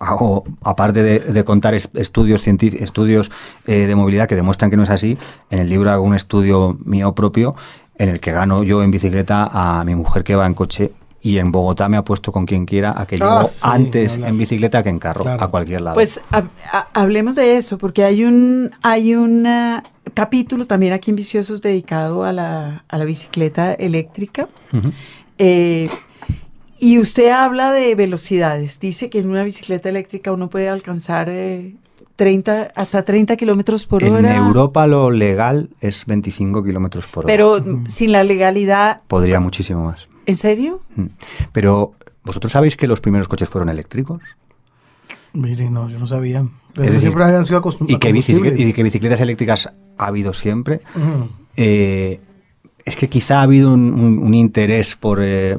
[0.00, 3.30] hago, aparte de, de contar es- estudios estudios
[3.66, 5.18] eh, de movilidad que demuestran que no es así,
[5.50, 7.54] en el libro hago un estudio mío propio
[7.98, 10.92] en el que gano yo en bicicleta a mi mujer que va en coche
[11.28, 14.16] y en Bogotá me ha puesto con quien quiera a que Ah, llego sí, antes
[14.16, 15.42] en bicicleta que en carro, Claro.
[15.42, 15.94] a cualquier lado.
[15.94, 19.82] Pues hab- ha- hablemos de eso, porque hay un, hay un ah,
[20.14, 24.48] capítulo también aquí en Viciosos dedicado a la, a la bicicleta eléctrica.
[25.38, 25.88] Eh,
[26.78, 28.78] y usted habla de velocidades.
[28.80, 31.74] Dice que en una bicicleta eléctrica uno puede alcanzar eh,
[32.16, 34.36] 30, hasta 30 kilómetros por en hora.
[34.36, 37.32] Europa lo legal es 25 kilómetros por hora.
[37.32, 39.00] Pero mm, sin la legalidad.
[39.08, 40.08] Podría muchísimo más.
[40.26, 40.80] ¿En serio?
[40.96, 41.06] Mm.
[41.52, 44.20] Pero, ¿vosotros sabéis que los primeros coches fueron eléctricos?
[45.32, 46.46] Mire, no, yo no sabía.
[46.76, 48.50] Es decir, siempre habían sido acostum- y que, combustible.
[48.50, 50.80] bicicletas, y que bicicletas eléctricas ha habido siempre.
[51.56, 52.20] Eh,
[52.84, 55.20] es que quizá ha habido un, un- un interés por...
[55.22, 55.58] eh,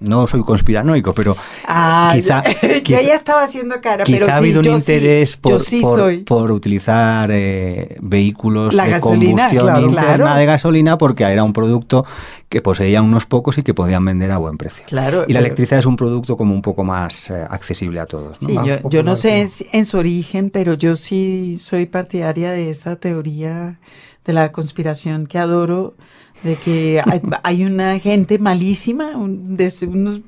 [0.00, 4.34] no soy conspiranoico, pero Ah, quizá, yo quizá- ya estaba haciendo cara, quizá pero ha
[4.34, 5.82] sí, habido un yo sí, interés por, yo sí
[6.26, 10.38] por- utilizar eh, vehículos La de gasolina, combustión claro, interna claro.
[10.38, 12.04] de gasolina porque era un producto
[12.48, 14.84] que poseían unos pocos y que podían vender a buen precio.
[14.86, 15.24] Claro.
[15.26, 18.40] Y la electricidad es un producto como un poco más eh, accesible a todos.
[18.40, 18.48] ¿no?
[18.48, 22.70] Sí, más yo, yo no sé en su origen, pero yo sí soy partidaria de
[22.70, 23.80] esa teoría
[24.24, 25.94] de la conspiración que adoro,
[26.42, 30.20] de que hay, hay una gente malísima, un- de unos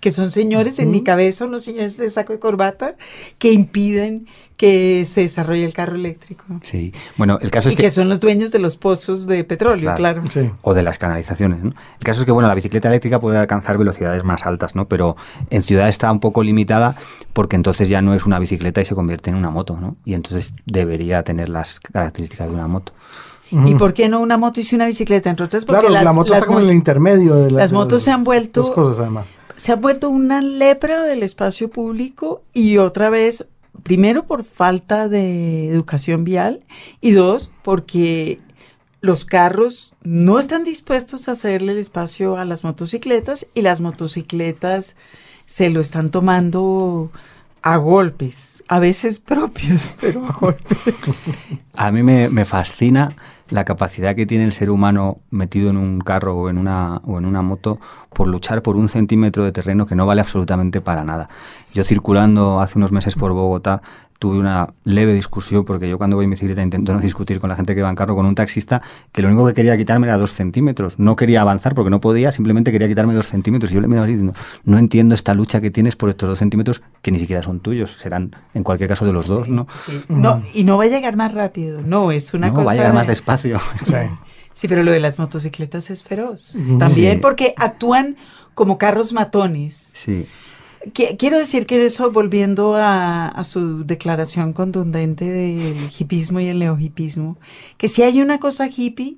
[0.00, 2.96] que son señores en mi cabeza, unos señores de saco de corbata,
[3.38, 6.44] que impiden que se desarrolle el carro eléctrico.
[6.62, 6.92] Sí.
[7.16, 10.22] Bueno, el caso Y que son los dueños de los pozos de petróleo, Claro.
[10.22, 10.30] claro.
[10.30, 10.50] Sí.
[10.62, 11.62] o de las canalizaciones.
[11.64, 11.70] ¿no?
[11.70, 14.86] El caso es que bueno, la bicicleta eléctrica puede alcanzar velocidades más altas, ¿no?
[14.86, 15.16] Pero
[15.50, 16.94] en ciudad está un poco limitada
[17.32, 19.96] porque entonces ya no es una bicicleta y se convierte en una moto, ¿no?
[20.04, 22.92] Y entonces debería tener las características de una moto.
[23.66, 25.28] ¿Y por qué no una moto y una bicicleta?
[25.30, 27.50] Entre otras porque Claro, las, la moto las está como mo- en el intermedio de
[27.50, 29.34] las de motos se han vuelto- Dos cosas además.
[29.56, 33.46] se ha vuelto una lepra del espacio público y otra vez,
[33.82, 36.62] primero por falta de educación vial
[37.00, 38.40] y dos, porque
[39.02, 44.96] los carros no están dispuestos a cederle el espacio a las motocicletas y las motocicletas
[45.46, 47.10] se lo están tomando
[47.62, 50.94] a golpes, a veces propios, pero a golpes.
[51.74, 53.14] A mí me, me fascina
[53.52, 57.18] la capacidad que tiene el ser humano metido en un carro o en una, o
[57.18, 57.78] en una moto
[58.12, 61.28] por luchar por un centímetro de terreno que no vale absolutamente para nada.
[61.74, 63.82] Yo circulando hace unos meses por Bogotá
[64.22, 67.56] tuve una leve discusión porque yo cuando voy en bicicleta intento no discutir con la
[67.56, 68.80] gente que va en carro con un taxista
[69.10, 70.96] que lo único que quería quitarme era dos centímetros.
[71.00, 73.72] No quería avanzar porque no podía, simplemente quería quitarme dos centímetros.
[73.72, 74.32] Y yo le miraba diciendo,
[74.62, 77.96] no entiendo esta lucha que tienes por estos dos centímetros que ni siquiera son tuyos,
[77.98, 79.66] serán en cualquier caso de los dos, ¿no?
[79.84, 82.64] Sí, No, y no va a llegar más rápido, no, es una no, cosa...
[82.66, 83.58] va a llegar de- más despacio.
[83.72, 83.96] Sí.
[84.54, 86.54] Sí, pero lo de las motocicletas es feroz.
[86.54, 86.78] Ujú.
[86.78, 87.18] También Sí.
[87.22, 88.16] porque actúan
[88.54, 89.94] como carros matones.
[89.96, 90.26] Sí.
[90.94, 96.58] Qui- Quiero decir que eso, volviendo a, a su declaración contundente del hipismo y el
[96.58, 97.38] neohipismo,
[97.78, 99.16] que si hay una cosa hippie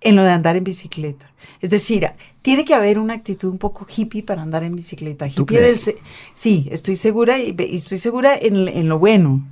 [0.00, 1.32] en lo de andar en bicicleta.
[1.62, 2.10] Es decir,
[2.42, 5.26] tiene que haber una actitud un poco hippie para andar en bicicleta.
[5.34, 5.94] ¿Tú Hippie crees?
[6.34, 9.42] sí, estoy segura y, y estoy segura en, en lo bueno,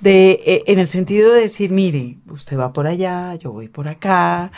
[0.00, 3.86] de, eh, en el sentido de decir, mire, usted va por allá, yo voy por
[3.88, 4.50] acá,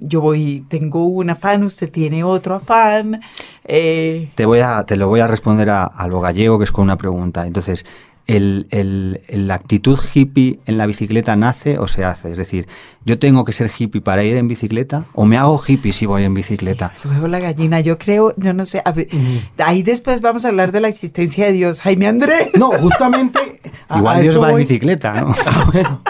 [0.00, 3.20] yo voy, tengo un afán, usted tiene otro afán.
[3.64, 6.72] eh, Te, voy a, te lo voy a responder a, a lo gallego, que es
[6.72, 7.46] con una pregunta.
[7.46, 7.84] Entonces,
[8.26, 12.30] el, el- el- ¿la actitud hippie en la bicicleta nace o se hace?
[12.30, 12.68] Es decir,
[13.04, 15.04] ¿yo tengo que ser hippie para ir en bicicleta?
[15.14, 16.92] ¿O me hago hippie si voy en bicicleta?
[17.04, 19.08] Luego la gallina, yo creo, yo no sé, a ver,
[19.58, 21.80] ahí después vamos a hablar de la existencia de Dios.
[21.80, 22.50] Jaime André.
[22.58, 23.38] No, justamente.
[23.88, 24.62] a- Igual a Dios eso va en voy.
[24.62, 25.34] bicicleta, ¿no?
[25.46, 26.02] Ah, bueno.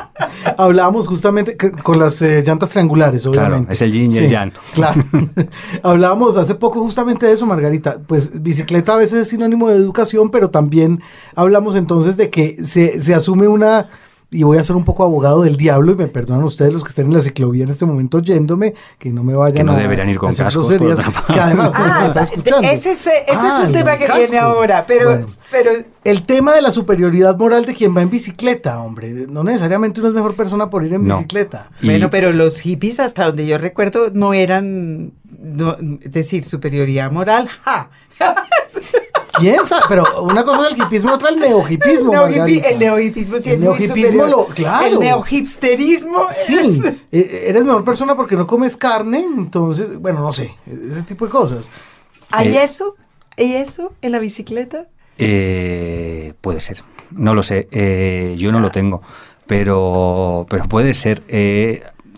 [0.57, 3.73] Hablábamos justamente con las eh, llantas triangulares, Claro, obviamente.
[3.73, 4.53] es el yin y el yang.
[4.75, 5.03] Claro.
[5.83, 7.99] Hablábamos hace poco justamente de eso, Margarita.
[8.07, 11.01] Pues bicicleta a veces es sinónimo de educación, pero también
[11.35, 13.89] hablamos entonces de que se, se asume una.
[14.35, 16.89] Y voy a ser un poco abogado del diablo, y me perdonan ustedes los que
[16.89, 19.77] estén en la ciclovía en este momento oyéndome, que no me vayan Que no a.
[19.77, 21.33] deberían ir con cascos, parte.
[21.35, 22.67] Que además no me Ah, está escuchando.
[22.67, 24.19] ese, es- ese Ah, es un lo tema que casco.
[24.21, 25.27] viene ahora, pero, Bueno.
[25.51, 25.71] pero
[26.05, 29.27] El tema de la superioridad moral de quien va en bicicleta, hombre.
[29.29, 31.15] No necesariamente uno es mejor persona por ir en No.
[31.17, 31.71] bicicleta.
[31.83, 37.13] Y- Bueno, pero los hippies, hasta donde yo recuerdo, no eran, no, es decir, superioridad
[37.13, 37.49] moral.
[37.63, 37.91] ¡ja!
[39.39, 39.83] ¿Quién sabe?
[39.89, 42.27] Pero una cosa es el hipismo, otra el neohipismo.
[42.27, 44.87] El, neohipismo sí El es muy neohipismo lo- claro.
[44.87, 50.33] El neohipsterismo Sí, es- eh, eres mejor persona porque no comes carne, entonces, bueno, no
[50.33, 50.55] sé,
[50.91, 51.71] ese tipo de cosas.
[52.31, 52.97] ¿Hay Eh, eso?
[53.39, 54.89] ¿Hay eso en la bicicleta?
[55.19, 59.03] Eh, puede ser, no lo sé, eh, yo no lo tengo,
[59.47, 61.23] pero, pero puede ser.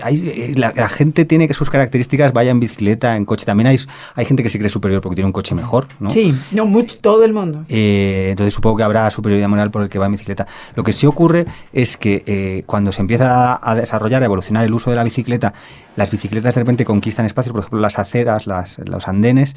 [0.03, 3.47] Hay- eh, la, la gente tiene que sus características, vaya en bicicleta, en coche.
[3.47, 3.79] También hay,
[4.15, 6.11] hay gente que se cree superior porque tiene un coche mejor, ¿no?
[6.11, 7.65] Sí, no, mucho, todo el mundo.
[7.69, 10.47] Eh, entonces supongo que habrá superioridad moral por el que va en bicicleta.
[10.75, 14.73] Lo que sí ocurre es que eh, cuando se empieza a, desarrollar, a evolucionar el
[14.75, 15.55] uso de la bicicleta,
[15.97, 19.55] las bicicletas de repente conquistan espacios, por ejemplo las aceras, las, los andenes,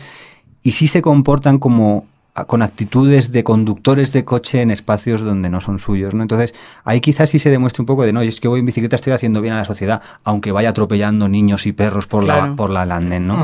[0.62, 2.06] y sí se comportan como
[2.46, 6.22] con actitudes de conductores de coche en espacios donde no son suyos, ¿no?
[6.22, 8.96] Entonces, ahí quizás sí se demuestre un poco de, no, es que voy en bicicleta,
[8.96, 12.70] estoy haciendo bien a la sociedad, aunque vaya atropellando niños y perros por la por
[12.70, 13.44] la el andén, ¿no?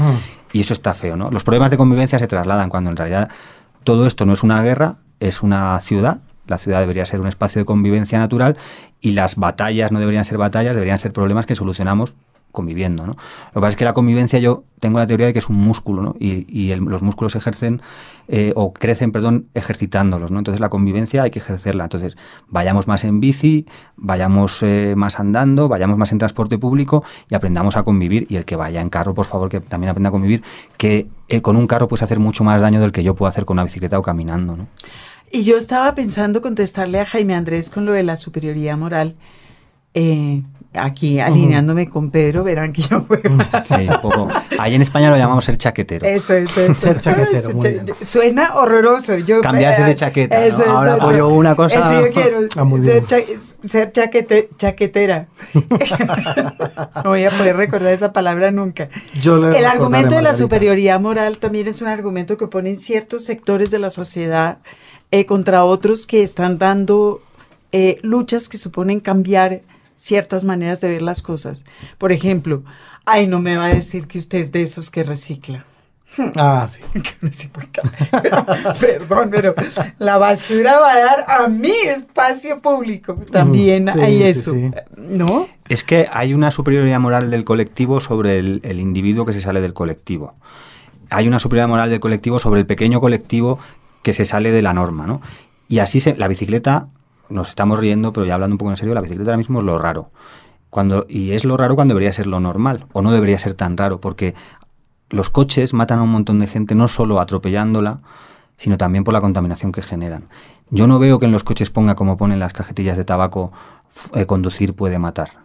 [0.51, 1.31] Y eso está feo, ¿no?
[1.31, 3.29] Los problemas de convivencia se trasladan cuando en realidad
[3.83, 6.19] todo esto no es una guerra, es una ciudad.
[6.45, 8.57] La ciudad debería ser un espacio de convivencia natural
[8.99, 12.15] y las batallas no deberían ser batallas, deberían ser problemas que solucionamos
[12.53, 13.13] conviviendo, ¿no?
[13.13, 15.57] Lo que pasa es que la convivencia yo tengo la teoría de que es un
[15.57, 16.15] músculo, ¿no?
[16.19, 17.81] Y, y los músculos ejercen
[18.29, 20.37] eh, o crecen, perdón, ejercitándolos, ¿no?
[20.37, 21.83] Entonces la convivencia hay que ejercerla.
[21.83, 22.15] Entonces
[22.47, 23.65] vayamos más en bici,
[23.97, 28.25] vayamos eh, más andando, vayamos más en transporte público y aprendamos a convivir.
[28.29, 30.41] Y el que vaya en carro, por favor, que también aprenda a convivir,
[30.77, 33.43] que eh, con un carro puedes hacer mucho más daño del que yo puedo hacer
[33.43, 34.67] con una bicicleta o caminando, ¿no?
[35.29, 39.15] Y yo estaba pensando contestarle a Jaime Andrés con lo de la superioridad moral.
[39.93, 40.41] Eh,
[40.75, 43.29] aquí alineándome con Pedro, verán que yo juego.
[43.67, 44.27] Sí, un poco.
[44.57, 46.05] Ahí en España lo llamamos ser chaquetero.
[46.07, 46.73] Eso, eso, eso.
[46.73, 47.85] Ser chaquetero, Ay, muy bien.
[48.03, 49.17] Suena horroroso.
[49.19, 50.63] Yo, Cambiarse de chaqueta, ¿no?
[50.71, 52.39] Ahora apoyo una cosa- Eso yo quiero.
[52.55, 53.05] Ah, ser bien.
[53.05, 55.27] cha- ser chaquete- chaquetera.
[57.03, 58.89] no voy a poder recordar esa palabra nunca.
[59.21, 63.71] Yo El argumento de la superioridad moral también es un argumento que ponen ciertos sectores
[63.71, 64.57] de la sociedad
[65.11, 67.21] eh, contra otros que están dando
[67.71, 69.61] eh, luchas que suponen cambiar
[70.03, 71.63] ciertas maneras de ver las cosas.
[71.97, 72.63] Por ejemplo,
[73.05, 75.65] ay, no me va a decir que usted es de esos que recicla.
[76.35, 76.83] Ah, sí.
[77.71, 78.77] Cambiar.
[78.79, 79.55] Perdón, pero
[79.97, 83.15] la basura va a dar a mi espacio público.
[83.31, 84.53] También sí, hay sí, eso.
[84.53, 84.71] sí.
[84.95, 85.47] ¿No?
[85.69, 89.59] Es que hay una superioridad moral del colectivo sobre el, el individuo que se sale
[89.59, 90.35] del colectivo.
[91.09, 93.57] Hay una superioridad moral del colectivo sobre el pequeño colectivo
[94.03, 95.19] que se sale de la norma, ¿no?
[95.67, 96.89] Y así se, la bicicleta,
[97.33, 99.65] nos estamos riendo, pero ya hablando un poco en serio, la bicicleta ahora mismo es
[99.65, 100.11] lo raro.
[100.69, 103.77] Cuando, y es lo raro cuando debería ser lo normal, o no debería ser tan
[103.77, 104.33] raro, porque
[105.09, 107.99] los coches matan a un montón de gente no solo atropellándola,
[108.57, 110.29] sino también por la contaminación que generan.
[110.69, 113.51] Yo no veo que en los coches ponga como ponen las cajetillas de tabaco,
[114.15, 115.42] eh, conducir puede matar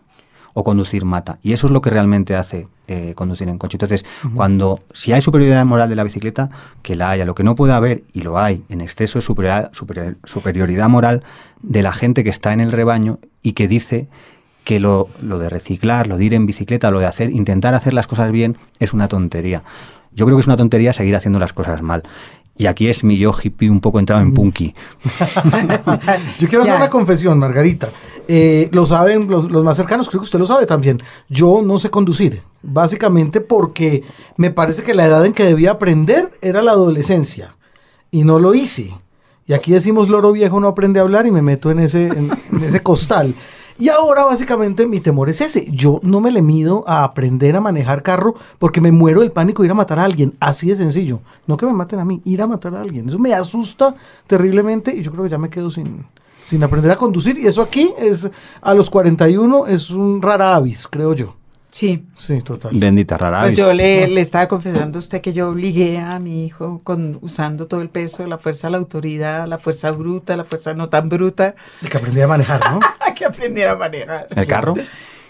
[0.54, 1.38] o conducir mata.
[1.42, 3.76] Y eso es lo que realmente hace eh, conducir en coche.
[3.76, 6.50] Entonces, cuando si hay superioridad moral de la bicicleta,
[6.82, 7.24] que la haya.
[7.24, 11.22] Lo que no puede haber, y lo hay en exceso, es superioridad, superior- superioridad moral
[11.62, 14.08] de la gente que está en el rebaño y que dice
[14.64, 17.94] que lo, lo de reciclar, lo de ir en bicicleta, lo de hacer, intentar hacer
[17.94, 19.62] las cosas bien, es una tontería.
[20.12, 22.02] Yo creo que es una tontería seguir haciendo las cosas mal.
[22.58, 24.74] Y aquí es mi yo hippie un poco entrado en punky.
[26.40, 27.88] Yo quiero hacer una confesión, Margarita.
[28.26, 30.98] Eh, lo saben los, los más cercanos, creo que usted lo sabe también.
[31.28, 34.02] Yo no sé conducir, básicamente porque
[34.36, 37.54] me parece que la edad en que debía aprender era la adolescencia
[38.10, 38.92] y no lo hice.
[39.46, 42.30] Y aquí decimos loro viejo no aprende a hablar y me meto en ese, en,
[42.52, 43.34] en ese costal.
[43.80, 45.70] Y ahora básicamente mi temor es ese.
[45.70, 49.62] Yo no me le mido a aprender a manejar carro porque me muero del pánico
[49.62, 50.34] de ir a matar a alguien.
[50.40, 51.20] Así de sencillo.
[51.46, 53.08] No que me maten a mí, ir a matar a alguien.
[53.08, 53.94] Eso me asusta
[54.26, 56.04] terriblemente y yo creo que ya me quedo sin,
[56.44, 57.38] sin aprender a conducir.
[57.38, 58.28] Y eso aquí es
[58.60, 61.36] a los 41 es un rara avis, creo yo.
[61.70, 62.06] Sí.
[62.14, 62.72] Sí, total.
[62.74, 63.42] Bendita rara.
[63.42, 67.18] Pues yo le, le estaba confesando a usted que yo obligué a mi hijo con
[67.20, 70.74] usando todo el peso de la fuerza de la autoridad, la fuerza bruta, la fuerza
[70.74, 72.80] no tan bruta, De que aprendí a manejar, ¿no?
[73.16, 74.28] que aprendiera a manejar.
[74.34, 74.74] ¿El carro?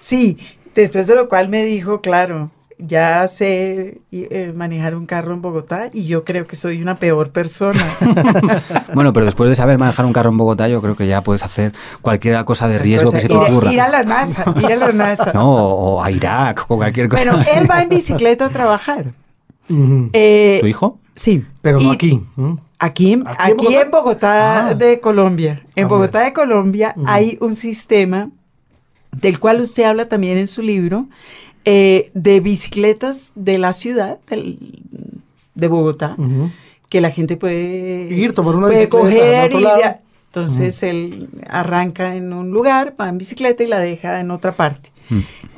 [0.00, 0.38] Sí,
[0.74, 5.90] después de lo cual me dijo, claro, ya sé eh, manejar un carro en Bogotá
[5.92, 7.84] y yo creo que soy una peor persona.
[8.94, 11.42] Bueno, pero después de saber manejar un carro en Bogotá, yo creo que ya puedes
[11.42, 11.72] hacer
[12.02, 13.72] cualquier cosa de riesgo que se te ir, ocurra.
[13.72, 15.32] ir a la NASA, ir a la NASA.
[15.34, 17.22] No, o a Irak, o cualquier cosa.
[17.24, 17.50] Bueno, así.
[17.54, 19.12] él va en bicicleta a trabajar.
[20.12, 20.98] Eh, ¿Tu hijo?
[21.14, 21.44] Sí.
[21.62, 22.26] Pero no Y- aquí.
[22.36, 22.60] ¿no?
[22.78, 23.90] Aquí, en- ¿Aquí en aquí en Bogotá?
[23.90, 24.74] Bogotá Ah.
[24.74, 25.62] de Colombia.
[25.74, 28.30] En Ah, Bogotá de Colombia hay un sistema
[29.12, 31.08] del cual usted habla también en su libro,
[31.64, 34.58] eh, de bicicletas de la ciudad del-
[35.54, 36.16] de Bogotá,
[36.88, 39.64] que la gente puede Ir, tomar una puede bicicleta coger y
[40.28, 44.90] entonces él arranca en un lugar, va en bicicleta y la deja en otra parte.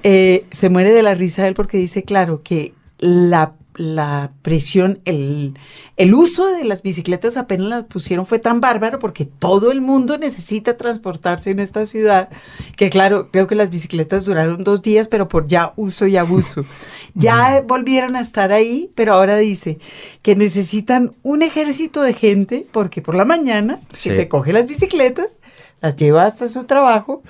[0.03, 5.59] Eh, se muere de la risa él porque dice, claro, que la, la presión, el,
[5.97, 10.19] el uso de las bicicletas apenas las pusieron fue tan bárbaro porque todo el mundo
[10.19, 12.29] necesita transportarse en esta ciudad,
[12.77, 16.65] que claro, creo que las bicicletas duraron dos días, pero por ya uso y abuso.
[17.15, 19.79] Ya volvieron a estar ahí, pero ahora dice
[20.23, 24.11] que necesitan un ejército de gente porque por la mañana Sí.
[24.11, 25.41] que te coge las bicicletas,
[25.81, 27.23] las lleva hasta su trabajo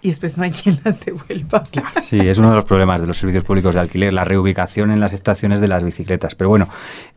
[0.00, 1.64] y después no hay quien las devuelva.
[2.02, 5.00] Sí, es uno de los problemas de los servicios públicos de alquiler, la reubicación en
[5.00, 6.34] las estaciones de las bicicletas.
[6.36, 6.68] Pero bueno,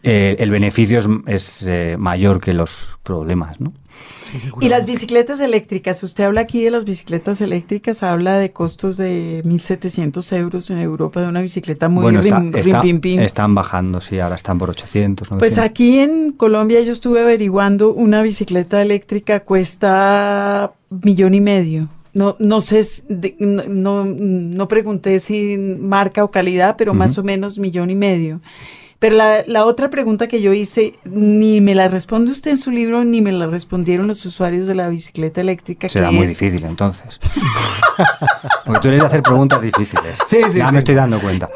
[0.04, 3.74] eh, el beneficio es, es, eh, mayor que los problemas, ¿no?
[4.16, 8.98] Sí, Y las bicicletas eléctricas, usted habla aquí de las bicicletas eléctricas, habla de costos
[8.98, 13.18] de 1.700 euros en Europa de una bicicleta muy bueno, está- rim, está- rim, pim,
[13.18, 13.20] pim.
[13.22, 15.38] están bajando, sí, ahora están por 800, 900.
[15.40, 21.88] Pues aquí en Colombia yo estuve averiguando una bicicleta eléctrica cuesta millón y medio.
[22.14, 22.82] No, no sé,
[23.40, 28.42] no, no, no pregunté si marca o calidad, pero más o menos millón y medio.
[29.00, 32.70] Pero la, la otra pregunta que yo hice, ni me la responde usted en su
[32.70, 35.90] libro, ni me la respondieron los usuarios de la bicicleta eléctrica.
[35.90, 37.20] Será que muy es- difícil entonces.
[38.66, 40.20] Porque tú eres de hacer preguntas difíciles.
[40.28, 40.74] Sí, sí, ya sí.
[40.74, 41.50] me estoy dando cuenta.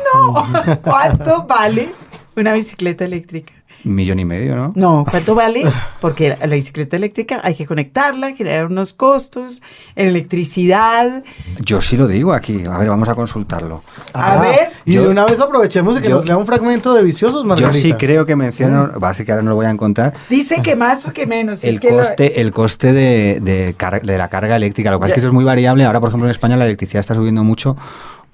[0.83, 1.89] ¿Cuánto vale
[2.35, 3.53] una bicicleta eléctrica?
[3.85, 4.73] Millón y medio, ¿no?
[4.75, 5.63] No, ¿cuánto vale?
[6.01, 9.61] Porque la, bicicleta eléctrica hay que conectarla, generar unos costos,
[9.95, 11.23] en electricidad.
[11.59, 12.63] Yo sí lo digo aquí.
[12.69, 13.83] A ver, vamos a consultarlo.
[14.13, 14.69] A ver.
[14.85, 17.43] Y Yo- de una vez aprovechemos de que yo- nos lea un fragmento de Viciosos,
[17.43, 17.79] Yo Margarita.
[17.79, 20.75] sí creo que menciono, va ser que ahora no lo voy a encontrar, Dice que
[20.75, 21.63] más o que menos.
[21.63, 24.91] el es que lo- coste, el coste de, de de la carga eléctrica.
[24.91, 25.85] Lo que pasa es que eso es muy variable.
[25.85, 27.77] Ahora, por ejemplo, en España la electricidad está subiendo mucho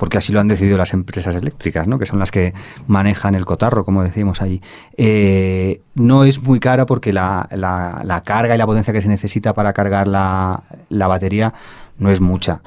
[0.02, 2.00] porque así lo han decidido las empresas eléctricas, ¿no?
[2.00, 2.56] que son las que
[2.88, 4.60] manejan el cotarro, como decimos allí.
[4.98, 9.08] Eh, no es muy cara porque la, la- la carga y la potencia que se
[9.10, 11.54] necesita para cargar la, la batería
[12.00, 12.62] no es mucha.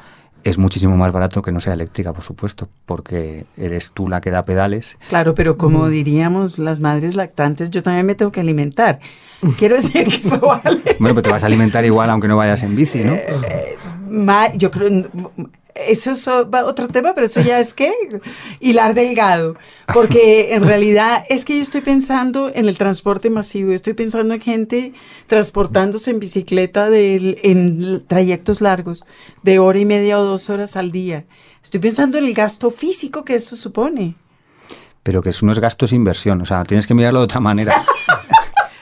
[0.45, 4.31] Es muchísimo más barato que no sea eléctrica, por supuesto, porque eres tú la que
[4.31, 9.01] da pedales Claro, pero como diríamos las madres lactantes, yo también me tengo que alimentar.
[9.59, 10.97] Quiero decir que eso vale.
[11.01, 13.15] Bueno, pero te vas a alimentar igual aunque no vayas en bici, ¿no?
[14.09, 14.89] Ma- yo creo,
[15.75, 17.93] eso es otro tema, pero eso ya es que
[18.61, 19.57] hilar delgado,
[19.93, 24.41] porque en realidad es que yo estoy pensando en el transporte masivo, estoy pensando en
[24.41, 24.93] gente
[25.27, 29.05] transportándose en bicicleta del- en trayectos largos,
[29.43, 31.25] de hora y media o dos horas al día.
[31.63, 34.15] Estoy pensando en el gasto físico que eso supone.
[35.03, 36.41] Pero que eso no es gasto, es inversión.
[36.41, 37.85] O sea, tienes que mirarlo de otra manera.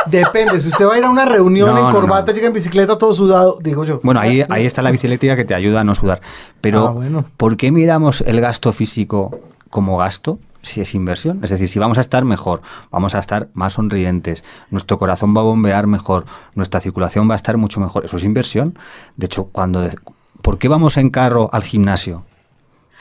[0.07, 2.35] Depende, si usted va a ir a una reunión No, en corbata, no.
[2.37, 4.01] llega en bicicleta todo sudado, digo yo.
[4.03, 6.21] Bueno, ahí, ahí está la bici eléctrica que te ayuda a no sudar.
[6.61, 7.25] Pero, Ah, bueno.
[7.37, 9.39] ¿por qué miramos el gasto físico
[9.71, 10.39] como gasto?
[10.63, 14.45] Si es inversión, es decir, si vamos a estar mejor, vamos a estar más sonrientes,
[14.71, 16.25] nuestro corazón va a bombear mejor,
[16.55, 18.79] nuestra circulación va a estar mucho mejor, eso es inversión.
[19.17, 19.97] De hecho, cuando de-
[20.41, 22.23] ¿por qué vamos en carro al gimnasio?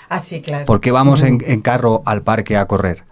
[0.09, 0.65] Así, claro.
[0.65, 3.03] ¿Por qué vamos en, en carro al parque a correr?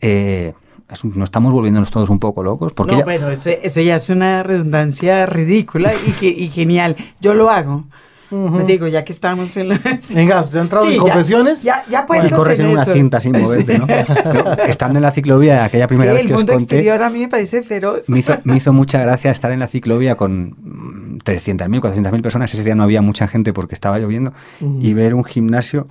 [0.00, 0.54] Eh,
[0.90, 2.72] es un- ¿No estamos volviéndonos todos un poco locos?
[2.72, 6.96] Porque no, ya- bueno, eso, eso ya es una redundancia ridícula y, ge- y genial.
[7.20, 7.84] Yo lo hago.
[8.30, 9.80] Me digo, ya que estamos en la...
[10.14, 11.62] Venga, ¿usted ha entrado Sí, en ya- confesiones?
[11.62, 13.86] Ya, ya, y puestos corres en, una cinta sin moverte, ¿no?
[14.34, 17.02] Yo, estando en la ciclovía, aquella primera Sí, vez el que os mundo conté, exterior
[17.02, 18.06] a mí me parece feroz.
[18.10, 22.52] me hizo, me hizo mucha gracia estar en la ciclovía con mm, 300.000, 400.000 personas.
[22.52, 24.34] Ese día no había mucha gente porque estaba lloviendo.
[24.60, 25.86] Y ver un gimnasio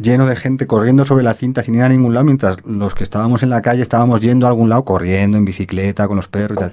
[0.00, 3.02] lleno de gente corriendo sobre la cinta sin ir a ningún lado, mientras los que
[3.04, 6.56] estábamos en la calle estábamos yendo a algún lado, corriendo en bicicleta, con los perros
[6.56, 6.72] y tal.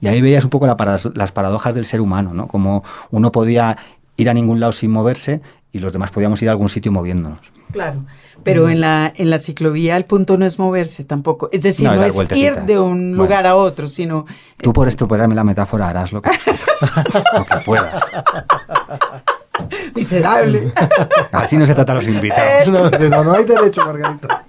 [0.00, 2.48] Y ahí veías un poco la para- las paradojas del ser humano, ¿no?
[2.48, 3.76] Como uno podía
[4.16, 5.40] ir a ningún lado sin moverse
[5.72, 7.38] y los demás podíamos ir a algún sitio moviéndonos.
[7.72, 8.04] Claro.
[8.42, 11.48] Pero en la, en la ciclovía el punto no es moverse tampoco.
[11.52, 13.22] Es decir, No, no, es es ir de un Bueno.
[13.24, 14.24] lugar a otro, sino...
[14.58, 16.30] Tú por estropearme la metáfora harás lo que,
[17.36, 18.04] lo que puedas.
[19.94, 20.72] Miserable.
[21.32, 22.68] Así no se trata a los invitados.
[22.76, 24.44] No, no, no hay derecho, Margarita.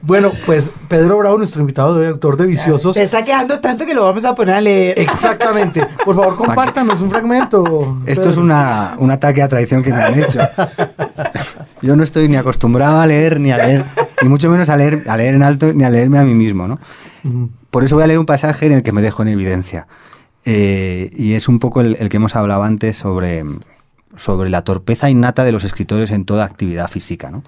[0.00, 2.94] Bueno, pues Pedro Bravo, nuestro invitado de hoy, autor de Viciosos.
[2.94, 4.98] Se está quedando tanto que lo vamos a poner a leer.
[4.98, 5.86] Exactamente.
[6.04, 7.98] Por favor, compártanos un fragmento.
[8.06, 10.40] Esto es una, un ataque a traición que me han hecho.
[11.82, 13.84] Yo no estoy ni acostumbrado a leer ni a leer,
[14.22, 16.66] ni mucho menos a leer, a leer en alto ni a leerme a mí mismo,
[16.66, 16.78] ¿no?
[17.70, 19.86] Por eso voy a leer un pasaje en el que me dejo en evidencia.
[20.44, 23.44] Eh, y es un poco el, el que hemos hablado antes sobre,
[24.16, 27.42] sobre la torpeza innata de los escritores en toda actividad física, ¿no?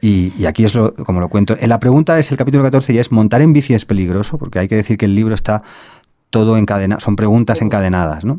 [0.00, 1.56] Y, aquí es lo, como lo cuento.
[1.58, 4.38] En la pregunta es el capítulo 14 y es ¿montar en bici es peligroso?
[4.38, 5.62] Porque hay que decir que el libro está
[6.30, 8.38] todo encadenado, son preguntas encadenadas, ¿no?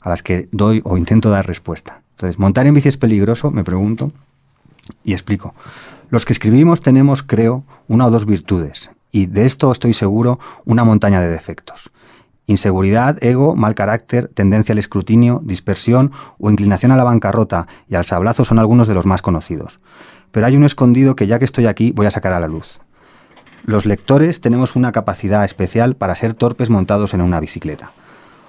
[0.00, 2.02] A las que doy o intento dar respuesta.
[2.12, 3.50] Entonces, ¿montar en bici es peligroso?
[3.50, 4.12] Me pregunto
[5.04, 5.54] y explico.
[6.10, 10.84] Los que escribimos tenemos, creo, una o dos virtudes, y de esto estoy seguro, una
[10.84, 11.90] montaña de defectos.
[12.50, 18.04] Inseguridad, ego, mal carácter, tendencia al escrutinio, dispersión o inclinación a la bancarrota y al
[18.04, 19.78] sablazo son algunos de los más conocidos.
[20.32, 22.80] Pero hay uno escondido que ya que estoy aquí voy a sacar a la luz.
[23.62, 27.92] Los lectores tenemos una capacidad especial para ser torpes montados en una bicicleta.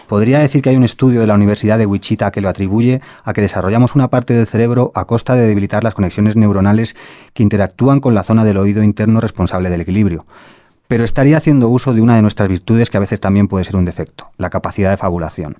[0.08, 3.34] Podría decir que hay un estudio de la Universidad de Wichita que lo atribuye a
[3.34, 6.96] que desarrollamos una parte del cerebro a costa de debilitar las conexiones neuronales
[7.36, 10.26] que interactúan con la zona del oído interno responsable del equilibrio.
[10.92, 13.78] Pero estaría haciendo uso de una de nuestras virtudes que a veces también puede ser
[13.78, 15.60] un defecto, la capacidad de fabulación.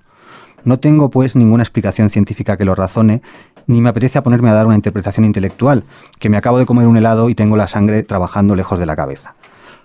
[0.62, 3.22] No tengo, pues, ninguna explicación científica que lo razone,
[3.66, 5.84] ni me apetece ponerme a dar una interpretación intelectual,
[6.18, 8.94] que me acabo de comer un helado y tengo la sangre trabajando lejos de la
[8.94, 9.34] cabeza.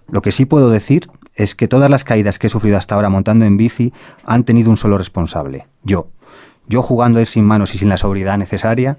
[0.10, 3.08] Lo que sí puedo decir es que todas las caídas que he sufrido hasta ahora
[3.08, 3.94] montando en bici
[4.26, 6.10] han tenido un solo responsable, yo.
[6.68, 8.98] Yo jugando a ir sin manos y sin la sobriedad necesaria,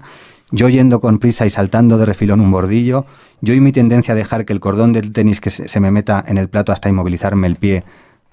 [0.51, 3.05] yo yendo con prisa y saltando de refilón un bordillo,
[3.41, 6.23] yo y mi tendencia a dejar que el cordón del tenis que se me meta
[6.27, 7.83] en el plato hasta inmovilizarme el pie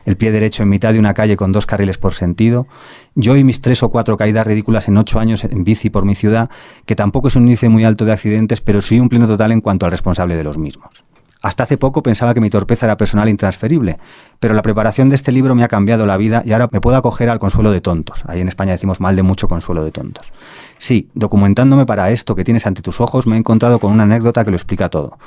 [0.06, 2.66] el pie derecho en mitad de una calle con dos carriles por sentido,
[3.14, 6.14] yo y mis tres o cuatro caídas ridículas en ocho años en bici por mi
[6.14, 6.48] ciudad,
[6.86, 9.60] que tampoco es un índice muy alto de accidentes, pero sí un pleno total en
[9.60, 11.04] cuanto al responsable de los mismos.
[11.42, 13.98] Hasta hace poco pensaba que mi torpeza era personal e intransferible,
[14.40, 16.96] pero la preparación de este libro me ha cambiado la vida y ahora me puedo
[16.96, 18.22] acoger al consuelo de tontos.
[18.26, 20.32] Ahí en España decimos mal de mucho consuelo de tontos.
[20.78, 24.44] Sí, documentándome para esto que tienes ante tus ojos, me he encontrado con una anécdota
[24.44, 25.18] que lo explica todo.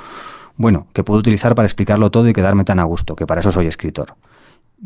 [0.56, 3.52] Bueno, que puedo utilizar para explicarlo todo y quedarme tan a gusto, que para eso
[3.52, 4.16] soy escritor.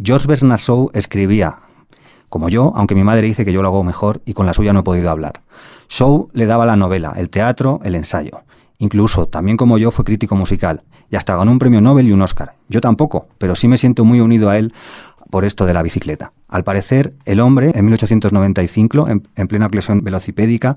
[0.01, 1.59] George Bernard Shaw escribía,
[2.29, 4.73] como yo, aunque mi madre dice que yo lo hago mejor y con la suya
[4.73, 5.43] no he podido hablar.
[5.89, 8.43] Shaw le daba la novela, el teatro, el ensayo.
[8.85, 12.21] Incluso, también como yo, fue crítico musical y hasta ganó un premio Nobel y un
[12.21, 12.57] Oscar.
[12.69, 14.75] Yo tampoco, pero sí me siento muy unido a él
[15.31, 16.33] por esto de la bicicleta.
[16.49, 20.77] Al parecer, el hombre, en 1895, en, en plena ocasión velocipédica,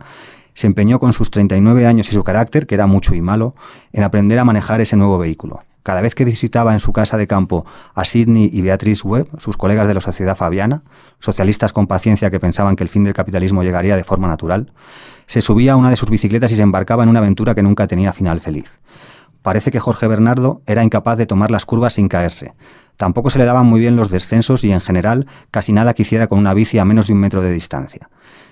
[0.54, 3.56] se empeñó con sus 39 años y su carácter, que era mucho y malo,
[3.92, 5.60] en aprender a manejar ese nuevo vehículo.
[5.84, 9.58] Cada vez que visitaba en su casa de campo a Sidney y Beatrice Webb, sus
[9.58, 10.84] colegas de la Sociedad Fabiana,
[11.20, 14.72] socialistas con paciencia que pensaban que el fin del capitalismo llegaría de forma natural,
[15.28, 17.86] se subía a una de sus bicicletas y se embarcaba en una aventura que nunca
[17.86, 18.80] tenía final feliz.
[19.44, 22.54] Parece que Jorge Bernardo era incapaz de tomar las curvas sin caerse.
[22.96, 26.40] Tampoco se le daban muy bien los descensos y, en general, casi nada quisiera con
[26.40, 28.10] una bici a menos de un metro de distancia.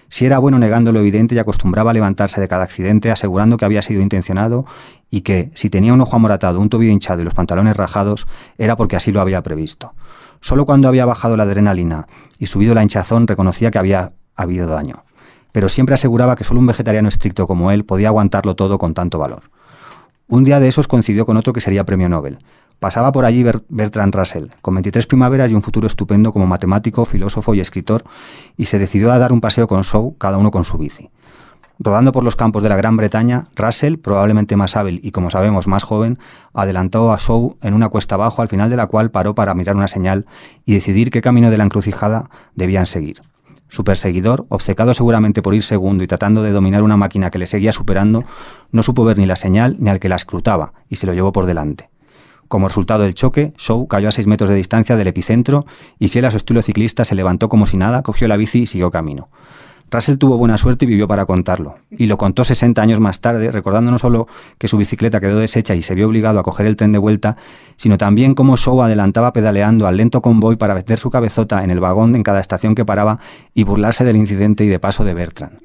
[0.10, 3.66] Si era bueno negando lo evidente y acostumbraba a levantarse de cada accidente asegurando que
[3.66, 4.66] había sido intencionado
[5.10, 8.76] y que, si tenía un ojo amoratado, un tobillo hinchado y los pantalones rajados, era
[8.76, 9.94] porque así lo había previsto.
[10.42, 12.08] Solo cuando había bajado la adrenalina
[12.38, 15.05] y subido la hinchazón reconocía que había habido daño.
[15.56, 19.20] Pero siempre aseguraba que solo un vegetariano estricto como él podía aguantarlo todo con tanto
[19.20, 19.44] valor.
[20.28, 22.40] Un día de esos coincidió con otro que sería premio Nobel,
[22.82, 27.54] Pasaba por allí Bertrand Russell, con 23 primaveras y un futuro estupendo como matemático, filósofo
[27.54, 28.04] y escritor,
[28.58, 31.10] y se decidió a dar un paseo con Shaw, cada uno con su bici.
[31.80, 35.68] Rodando por los campos de la Gran Bretaña, Russell, probablemente más hábil y como sabemos
[35.68, 36.20] más joven,
[36.54, 39.78] adelantó a Shaw en una cuesta abajo al final de la cual paró para mirar
[39.78, 40.26] una señal
[40.66, 43.22] y decidir qué camino de la encrucijada debían seguir.
[43.68, 47.46] Su perseguidor, obcecado seguramente por ir segundo y tratando de dominar una máquina que le
[47.46, 48.24] seguía superando,
[48.72, 51.32] no supo ver ni la señal ni al que la escrutaba y se lo llevó
[51.32, 51.90] por delante.
[52.48, 55.66] Como resultado del choque, Shaw cayó a 6 metros de distancia del epicentro
[55.98, 58.66] y fiel a su estilo ciclista se levantó como si nada, cogió la bici y
[58.68, 59.30] siguió camino.
[59.92, 61.76] Russell tuvo buena suerte y vivió para contarlo.
[61.92, 64.28] Y lo contó 60 años más tarde, recordando no solo
[64.58, 67.38] que su bicicleta quedó deshecha y se vio obligado a coger el tren de vuelta,
[67.76, 71.80] sino también cómo Shaw adelantaba pedaleando al lento convoy para meter su cabezota en el
[71.80, 73.20] vagón en cada estación que paraba
[73.54, 75.60] y burlarse del incidente y de paso de Bertrand.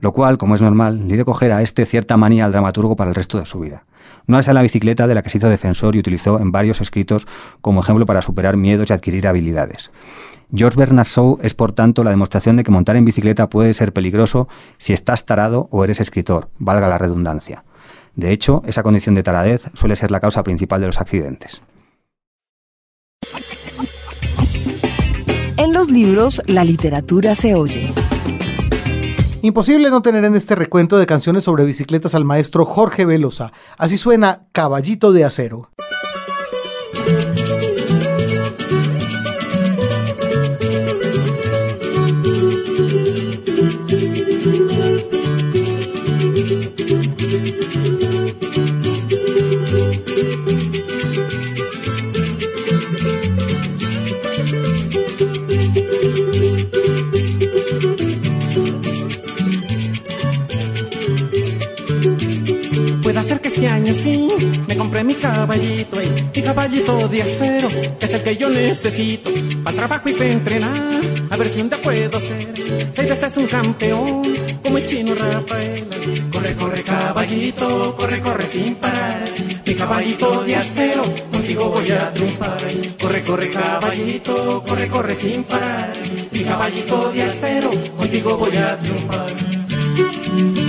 [0.00, 3.10] Lo cual, como es normal, le dio coger a este cierta manía al dramaturgo para
[3.10, 3.84] el resto de su vida.
[4.26, 6.80] No es a la bicicleta de la que se hizo defensor y utilizó en varios
[6.80, 7.26] escritos
[7.60, 9.90] como ejemplo para superar miedos y adquirir habilidades.
[10.54, 13.92] George Bernard Shaw es, por tanto, la demostración de que montar en bicicleta puede ser
[13.92, 17.64] peligroso si estás tarado o eres escritor, valga la redundancia.
[18.14, 21.62] De hecho, esa condición de taradez suele ser la causa principal de los accidentes.
[25.58, 27.92] En los libros, la literatura se oye.
[29.46, 33.52] Imposible no tener en este recuento de canciones sobre bicicletas al maestro Jorge Velosa.
[33.78, 35.70] Así suena Caballito de Acero.
[63.56, 64.28] Este año sí
[64.68, 65.96] me compré mi caballito,
[66.34, 69.30] mi caballito de acero, que es el que yo necesito,
[69.64, 71.00] para trabajo y para entrenar,
[71.30, 72.52] a ver si un día puedo ser,
[72.92, 74.22] seis veces un campeón,
[74.62, 75.86] como el chino Rafael.
[76.30, 79.24] Corre, corre caballito, corre, corre sin parar,
[79.64, 82.58] mi caballito de acero, contigo voy a triunfar.
[83.00, 85.94] Corre, corre caballito, corre, corre sin parar,
[86.30, 90.65] mi caballito de acero, contigo voy a triunfar.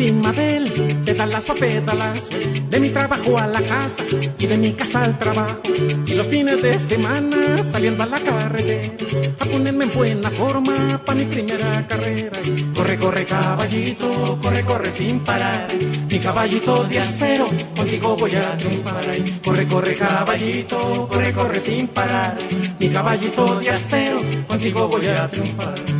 [0.00, 0.72] De él,
[1.04, 2.30] pedalazo a pedalazo,
[2.70, 4.02] de mi trabajo a la casa
[4.38, 5.60] y de mi casa al trabajo.
[6.06, 7.36] Y los fines de semana
[7.70, 8.94] saliendo a la carretera,
[9.38, 12.38] a ponerme en buena forma para mi primera carrera.
[12.74, 15.68] Corre, corre caballito, corre, corre sin parar,
[16.08, 19.04] mi caballito de acero, contigo voy a triunfar.
[19.44, 22.38] Corre, corre caballito, corre, corre sin parar,
[22.78, 25.99] mi caballito de acero, contigo voy a triunfar.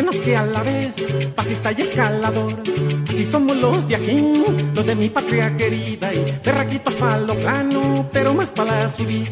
[0.00, 0.94] Menos que a la vez,
[1.34, 2.62] pasista y escalador.
[3.06, 3.98] Así somos los de
[4.74, 6.14] los de mi patria querida.
[6.14, 9.30] Y berraquitos pa' lo plano, pero más para la subida.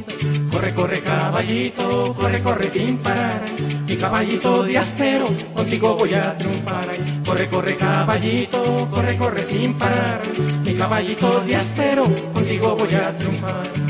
[0.53, 3.45] Corre, corre caballito, corre, corre sin parar.
[3.87, 6.89] Mi caballito de acero, contigo voy a triunfar.
[7.25, 10.21] Corre, corre caballito, corre, corre sin parar.
[10.65, 12.05] Mi caballito de acero,
[12.35, 13.88] contigo voy a triunfar.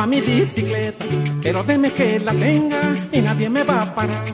[0.00, 1.04] Pa' mi bicicleta.
[1.42, 2.80] Pero deme que la tenga
[3.12, 4.24] y nadie me va a parar.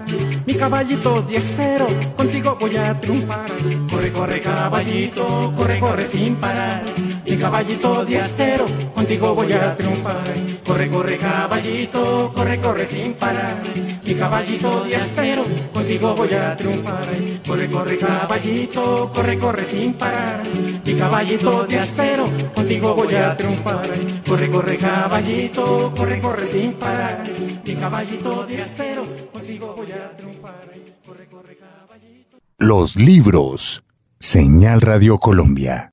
[0.47, 3.51] Mi caballito diezero, contigo voy a triunfar.
[3.91, 6.85] Corre, corre caballito, corre, corre sin parar.
[7.27, 10.25] Mi caballito de acero, contigo voy a triunfar.
[10.65, 13.61] Corre, corre caballito, corre, corre sin parar.
[14.05, 17.07] Mi caballito de acero, contigo voy a triunfar.
[17.45, 20.43] Corre, corre caballito, corre, corre sin parar.
[20.85, 23.89] Mi caballito de acero, contigo voy a triunfar.
[24.27, 27.23] Corre, corre caballito, corre, corre sin parar.
[27.65, 30.69] Mi caballito de acero, contigo voy a triunfar.
[31.07, 32.39] Corre, corre caballito.
[32.59, 33.85] Los libros.
[34.19, 35.93] Señal Radio Colombia.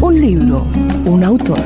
[0.00, 0.66] Un libro,
[1.04, 1.60] un autor.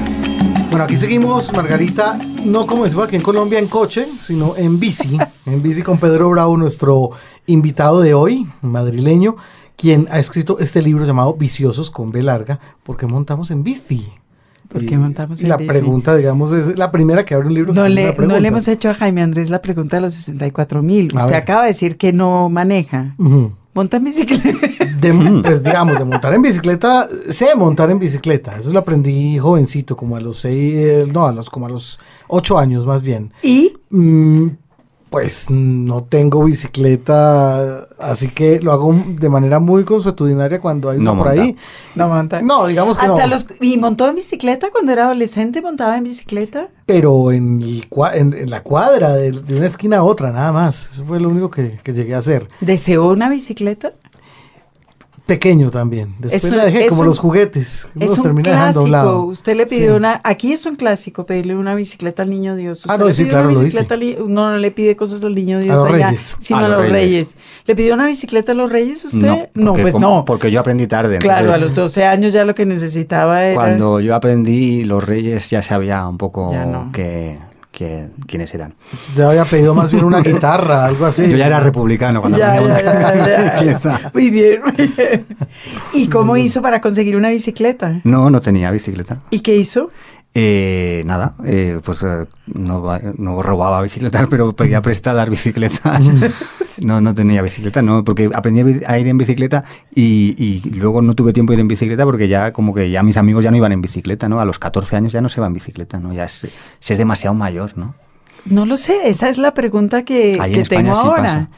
[0.68, 5.16] Bueno, aquí seguimos, Margarita, no como decimos aquí en Colombia en coche, sino en bici,
[5.47, 7.11] en bici con Pedro Bravo, nuestro
[7.47, 9.37] invitado de hoy, madrileño,
[9.77, 14.07] quien ha escrito este libro llamado Viciosos con B larga, porque montamos en bici.
[14.68, 15.68] ¿Por qué montamos y en la bici?
[15.68, 17.75] pregunta, digamos, es la primera que abre un libro.
[17.75, 20.83] No una le, no le hemos hecho a Jaime Andrés la pregunta de los 64
[20.83, 21.07] mil.
[21.14, 21.35] Usted ver.
[21.37, 23.14] acaba de decir que no maneja.
[23.75, 24.49] Monta en bicicleta.
[25.01, 29.97] De- pues digamos, de montar en bicicleta, sé montar en bicicleta, eso lo aprendí jovencito,
[29.99, 33.33] como a los seis, eh, no, a los, como a los ocho años más bien.
[33.43, 34.47] y Mm,
[35.15, 41.12] pues no tengo bicicleta, así que lo hago de manera muy consuetudinaria cuando hay No
[41.12, 41.43] uno por monta.
[41.43, 41.57] ahí.
[41.95, 42.43] no monta.
[42.43, 43.33] No, digamos que Hasta no.
[43.35, 46.67] los y montó en bicicleta cuando era adolescente, montaba en bicicleta.
[46.87, 47.85] Pero en, el
[48.15, 50.91] en, en la cuadra, de, de una esquina a otra, nada más.
[50.95, 52.49] Eso fue lo único que, que llegué a hacer.
[52.61, 53.93] ¿Deseó una bicicleta?
[55.27, 56.14] Pequeño también.
[56.18, 57.89] Después Es un- la dejé como un- los juguetes.
[57.99, 59.11] Es los un termina dejando a un clásico.
[59.12, 59.22] lado.
[59.25, 59.97] Usted le pidió Sí.
[59.97, 60.20] una.
[60.22, 62.85] Aquí es un clásico pedirle una bicicleta al niño Dios.
[62.87, 64.70] Ah, Usted no, le sí, pide claro, una lo bicicleta al ni- No, no le
[64.70, 66.37] pide cosas al niño Dios los allá, reyes.
[66.41, 66.93] sino A a los reyes.
[66.93, 67.37] reyes.
[67.64, 69.49] ¿Le pidió una bicicleta a los reyes usted?
[69.55, 70.25] No, porque pues como- no.
[70.27, 71.16] Porque yo aprendí tarde.
[71.20, 73.55] Claro, a los 12 años ya lo que necesitaba era.
[73.55, 76.91] Cuando yo aprendí, los reyes ya sabía un poco no.
[76.93, 77.39] que,
[77.77, 78.75] que- quiénes eran.
[79.14, 81.29] Ya había pedido más bien una guitarra, algo así.
[81.29, 84.11] Yo ya era republicano cuando Ya, aprendí a ya.
[84.14, 85.27] Muy bien, muy bien.
[85.93, 88.01] ¿Y cómo hizo para conseguir una bicicleta?
[88.05, 89.18] No, no tenía bicicleta.
[89.31, 89.91] ¿Y qué hizo?
[90.37, 92.82] Eh, nada, eh, pues eh, no,
[93.18, 96.01] no robaba bicicletas, pero pedía prestadas bicicletas.
[96.82, 99.62] No, no tenía bicicleta, no, porque aprendí a ir en bicicleta
[99.95, 103.05] y, y luego no tuve tiempo de ir en bicicleta porque ya como que ya
[103.05, 104.41] mis amigos ya no iban en bicicleta, ¿no?
[104.41, 106.12] A los 14 años ya no se va en bicicleta, ¿no?
[106.12, 106.49] Ya es,
[106.80, 107.95] se es demasiado mayor, ¿no?
[108.45, 110.37] No lo sé, esa es la pregunta que,
[110.68, 111.22] tengo sí ahora.
[111.22, 111.49] pasa.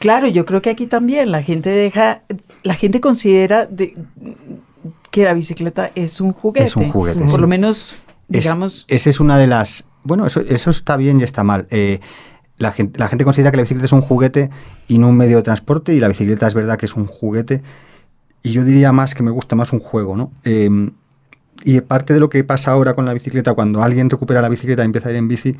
[0.00, 2.22] Claro, yo creo que aquí también la gente deja,
[2.62, 3.94] la gente considera de-
[5.10, 6.64] que la bicicleta es un juguete.
[6.66, 7.36] Es un juguete, Por sí.
[7.42, 7.94] lo menos,
[8.30, 9.88] Es- digamos, esa es una de las...
[10.04, 11.66] Bueno, eso, eso está bien y está mal.
[11.70, 12.00] Eh,
[12.58, 14.50] la, gente, la gente considera que la bicicleta es un juguete
[14.88, 17.62] y no un medio de transporte y la bicicleta es verdad que es un juguete
[18.42, 20.32] y yo diría más que me gusta más un juego, ¿no?
[20.44, 20.68] Eh,
[21.64, 24.82] y parte de lo que pasa ahora con la bicicleta, cuando alguien recupera la bicicleta
[24.82, 25.56] y empieza a ir en bici,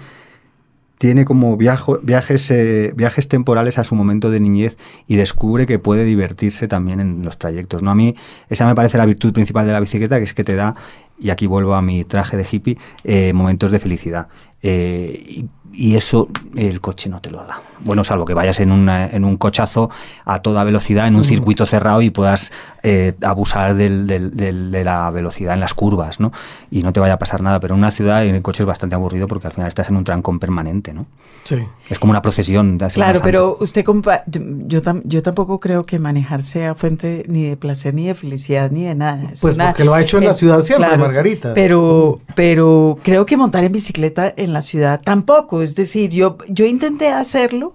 [0.99, 4.77] tiene como viajo- viajes, eh, viajes temporales a su momento de niñez
[5.09, 7.83] y descubre que puede divertirse también en los trayectos.
[7.83, 7.91] ¿no?
[7.91, 8.15] A mí
[8.49, 10.77] esa me parece la virtud principal de la bicicleta, que es que te da,
[11.23, 14.29] y aquí vuelvo a mi traje de hippie, eh, momentos de felicidad.
[14.63, 17.61] Eh, y eso el coche no te lo da.
[17.81, 19.91] Bueno, salvo que vayas en, una- en un cochazo
[20.25, 22.53] a toda velocidad en un circuito cerrado y puedas
[22.85, 26.33] eh, abusar del- del- del- de la velocidad en las curvas, ¿no?
[26.71, 27.59] Y no te vaya a pasar nada.
[27.61, 30.05] Pero en una ciudad el coche es bastante aburrido porque al final estás en un
[30.05, 31.07] trancón permanente, ¿no?
[31.45, 31.57] Sí.
[31.89, 32.79] Es como una procesión.
[32.79, 37.25] De Claro, pero usted compa yo, yo, tam- yo tampoco creo que manejar sea fuente
[37.29, 39.31] ni de placer, ni de felicidad, ni de nada.
[39.33, 41.55] Es Pues una- porque lo ha hecho en la ciudad siempre, claro, Margarita.
[41.55, 45.62] Pero, pero creo que montar en bicicleta en la ciudad tampoco.
[45.63, 47.75] Es decir, yo, yo intenté hacerlo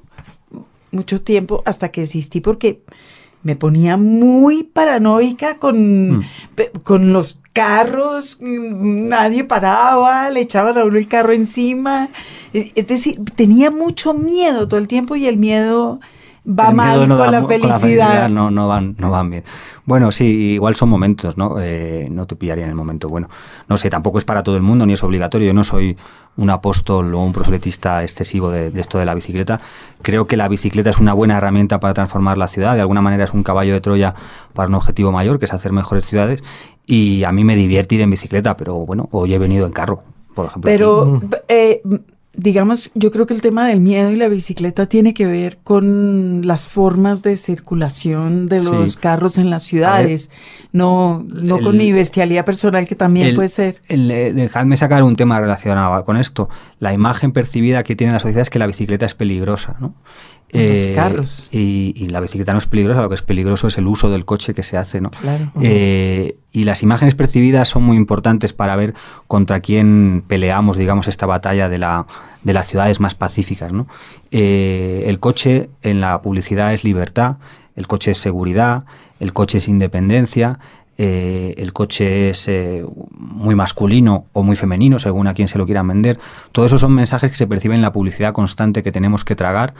[0.91, 2.81] mucho tiempo hasta que desistí porque
[3.43, 6.23] me ponía muy paranoica con, Mm.
[6.55, 12.09] pe- con los carros, nadie paraba, le echaban a uno el carro encima.
[12.53, 15.99] Es decir, tenía mucho miedo todo el tiempo y el miedo
[16.47, 18.29] va mal no con, la felicidad.
[18.29, 19.43] no, no, van, no van bien.
[19.85, 21.57] Bueno, sí, igual son momentos, ¿no?
[21.59, 23.29] Eh, no te pillaría en el momento bueno.
[23.67, 25.47] No sé, tampoco es para todo el mundo ni es obligatorio.
[25.47, 25.97] Yo no soy
[26.37, 29.59] un apóstol o un proselitista excesivo de, de esto de la bicicleta.
[30.01, 32.75] Creo que la bicicleta es una buena herramienta para transformar la ciudad.
[32.75, 34.15] De alguna manera es un caballo de Troya
[34.53, 36.43] para un objetivo mayor, que es hacer mejores ciudades.
[36.85, 40.03] Y a mí me divierte ir en bicicleta, pero bueno, hoy he venido en carro,
[40.33, 40.69] por ejemplo.
[40.69, 41.81] Pero, eh,
[42.37, 46.45] digamos, yo creo que el tema del miedo y la bicicleta tiene que ver con
[46.45, 48.65] las formas de circulación de Sí.
[48.71, 50.29] los carros en las ciudades,
[50.71, 53.81] no, no con mi bestialidad personal que también El- puede ser.
[53.87, 56.47] el, eh, dejadme sacar un tema relacionado con esto.
[56.79, 59.95] La imagen percibida que tiene la sociedad es que la bicicleta es peligrosa, ¿no?
[60.51, 61.49] Los carros.
[61.51, 64.25] Y, y la bicicleta no es peligrosa, lo que es peligroso es el uso del
[64.25, 65.11] coche que se hace, ¿no?
[65.11, 65.51] Claro.
[65.61, 68.95] Eh, y las imágenes percibidas son muy importantes para ver
[69.27, 72.07] contra quién peleamos, digamos, esta batalla de, la,
[72.43, 73.71] de las ciudades más pacíficas.
[73.71, 73.87] ¿no?
[74.31, 77.37] Eh, el coche en la publicidad es libertad,
[77.75, 78.85] el coche es seguridad,
[79.19, 80.59] el coche es independencia,
[80.97, 85.65] eh, el coche es eh, muy masculino o muy femenino, según a quien se lo
[85.65, 86.17] quieran vender.
[86.51, 89.75] Todo eso son mensajes que se perciben en la publicidad constante que tenemos que tragar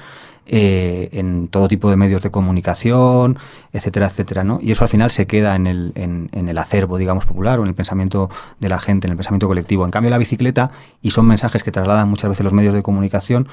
[0.50, 3.38] eh, en todo tipo de medios de comunicación,
[3.74, 4.60] etcétera, etcétera, ¿no?
[4.62, 7.68] Y eso al final se queda en el, en, el acervo, digamos, popular o en
[7.68, 8.30] el pensamiento
[8.60, 9.84] de la gente, en el pensamiento colectivo.
[9.84, 10.72] En cambio, la bicicleta,
[11.02, 13.50] y son mensajes que trasladan muchas veces los medios de comunicación,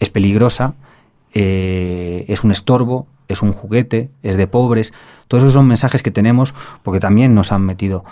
[0.00, 0.74] es peligrosa,
[1.32, 4.92] eh, es un estorbo, es un juguete, es de pobres.
[5.28, 8.04] Todos esos son mensajes que tenemos porque también nos han metido.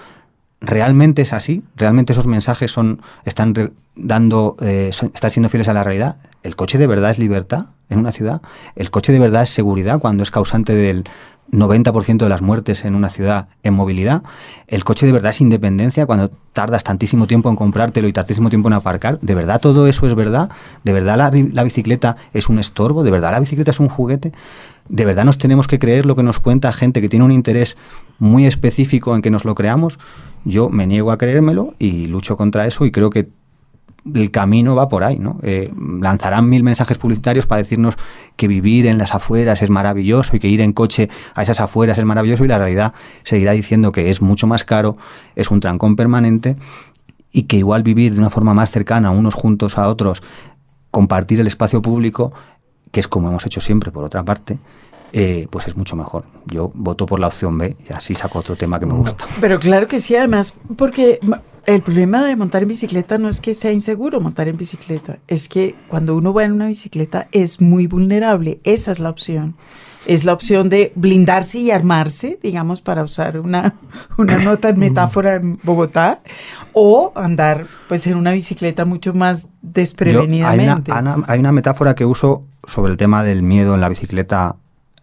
[0.66, 1.62] ¿Realmente es así?
[1.76, 6.16] ¿Realmente esos mensajes son, están re- dando, eh, son- están siendo fieles a la realidad?
[6.42, 8.40] ¿El coche de verdad es libertad en una ciudad?
[8.76, 11.04] ¿El coche de verdad es seguridad cuando es causante del
[11.52, 14.22] 90% de las muertes en una ciudad en movilidad?
[14.66, 18.68] ¿El coche de verdad es independencia cuando tardas tantísimo tiempo en comprártelo y tantísimo tiempo
[18.68, 19.20] en aparcar?
[19.20, 20.50] ¿De verdad todo eso es verdad?
[20.82, 23.04] ¿De verdad la, bicicleta es un estorbo?
[23.04, 24.32] ¿De verdad la bicicleta es un juguete?
[24.88, 27.76] ¿De verdad nos tenemos que creer lo que nos cuenta gente que tiene un interés
[28.18, 29.98] muy específico en que nos lo creamos?
[30.44, 33.28] Yo me niego a creérmelo y lucho contra eso y creo que
[34.12, 35.38] el camino va por ahí, ¿no?
[35.42, 37.94] Eh, lanzarán mil mensajes publicitarios para decirnos
[38.36, 41.96] que vivir en las afueras es maravilloso y que ir en coche a esas afueras
[41.98, 44.98] es maravilloso y la realidad seguirá diciendo que es mucho más caro,
[45.36, 46.56] es un trancón permanente
[47.32, 50.22] y que igual vivir de una forma más cercana unos juntos a otros,
[50.90, 52.32] compartir el espacio público,
[52.94, 54.56] que es como hemos hecho siempre por otra parte,
[55.12, 56.24] eh, pues es mucho mejor.
[56.46, 59.24] Yo voto por la opción B y así saco otro tema que me gusta.
[59.40, 61.18] Pero claro que sí, además, porque
[61.66, 65.48] el problema de montar en bicicleta no es que sea inseguro montar en bicicleta, es
[65.48, 69.56] que cuando uno va en una bicicleta es muy vulnerable, esa es la opción.
[70.06, 73.74] Es la opción de blindarse y armarse, digamos, para usar una,
[74.18, 76.20] una nota en metáfora en Bogotá,
[76.74, 80.92] o andar pues en una bicicleta mucho más Yo- hay, una, desprevenidamente.
[80.92, 84.56] Ana, hay una metáfora que uso sobre el tema del miedo en la bicicleta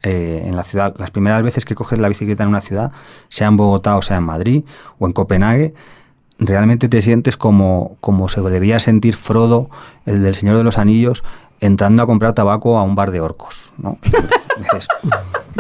[0.04, 0.96] eh, en la ciudad.
[0.98, 2.92] Las primeras veces que coges la bicicleta en una ciudad,
[3.30, 4.64] sea en Bogotá o sea en Madrid
[4.98, 5.76] o en Copenhague,
[6.40, 9.70] realmente te sientes como, como se debía sentir Frodo,
[10.08, 11.24] el del Señor de los Anillos,
[11.60, 13.62] entrando a comprar tabaco a un bar de orcos.
[13.78, 14.00] ¿no?
[14.58, 14.88] Dices,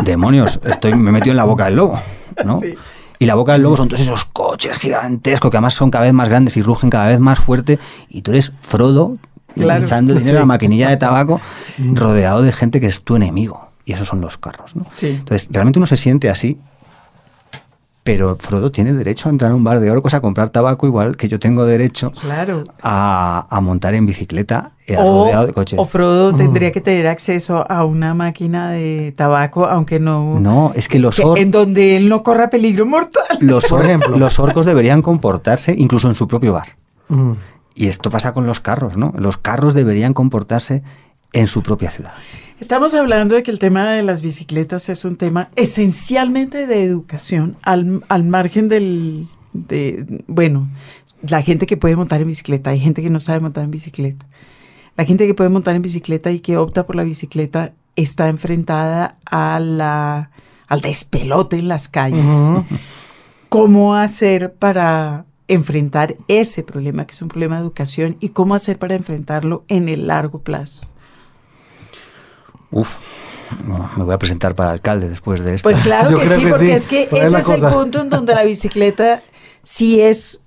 [0.04, 2.00] demonios, estoy, me he metido en la boca del lobo.
[2.44, 2.60] ¿no?
[2.60, 2.76] Sí.
[3.20, 6.14] Y la boca del lobo son todos esos coches gigantescos que además son cada vez
[6.14, 7.78] más grandes y rugen cada vez más fuerte.
[8.10, 9.18] Y tú eres Frodo
[9.56, 10.36] Claro, echando dinero sí.
[10.38, 11.40] a la maquinilla de tabaco
[11.94, 13.68] rodeado de gente que es tu enemigo.
[13.86, 14.76] Y esos son los carros.
[14.76, 14.86] ¿no?
[14.96, 15.08] Sí.
[15.20, 16.58] Entonces, realmente uno se siente así.
[18.04, 21.18] Pero Frodo tiene derecho a entrar a un bar de orcos a comprar tabaco igual
[21.18, 22.64] que yo tengo derecho Claro.
[22.82, 25.78] a, a montar en bicicleta eh, O, rodeado de coches.
[25.80, 30.40] o Frodo tendría que tener acceso a una máquina de tabaco, aunque no...
[30.40, 33.24] No, es que los, que- or- en donde él no corra peligro mortal.
[33.40, 34.18] los, Por or- ejemplo.
[34.18, 36.70] los orcos deberían comportarse incluso en su propio bar.
[37.08, 37.34] Mm.
[37.76, 39.14] Y esto pasa con los carros, ¿no?
[39.18, 40.84] Los carros deberían comportarse
[41.34, 42.14] en su propia ciudad.
[42.60, 47.58] Estamos hablando de que el tema de las bicicletas es un tema esencialmente de educación,
[47.64, 50.70] al, al margen del, de, bueno,
[51.28, 54.26] la gente que puede montar en bicicleta, hay gente que no sabe montar en bicicleta.
[54.98, 59.18] La gente que puede montar en bicicleta y que opta por la bicicleta está enfrentada
[59.26, 60.32] a la,
[60.68, 62.54] al despelote en las calles.
[63.50, 68.80] ¿Cómo hacer para enfrentar ese problema, que es un problema de educación, y cómo hacer
[68.80, 70.86] para enfrentarlo en el largo plazo?
[72.72, 72.98] Uf,
[73.68, 75.70] no, me voy a presentar para alcalde después de esto.
[75.70, 79.22] Pues claro que sí, porque es que ese es el punto en donde la bicicleta
[79.62, 80.42] sí es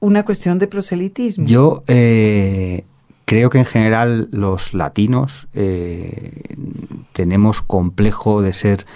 [0.00, 1.46] una cuestión de proselitismo.
[1.46, 2.84] Yo eh,
[3.24, 6.56] creo que en general los latinos eh,
[7.12, 8.86] tenemos complejo de ser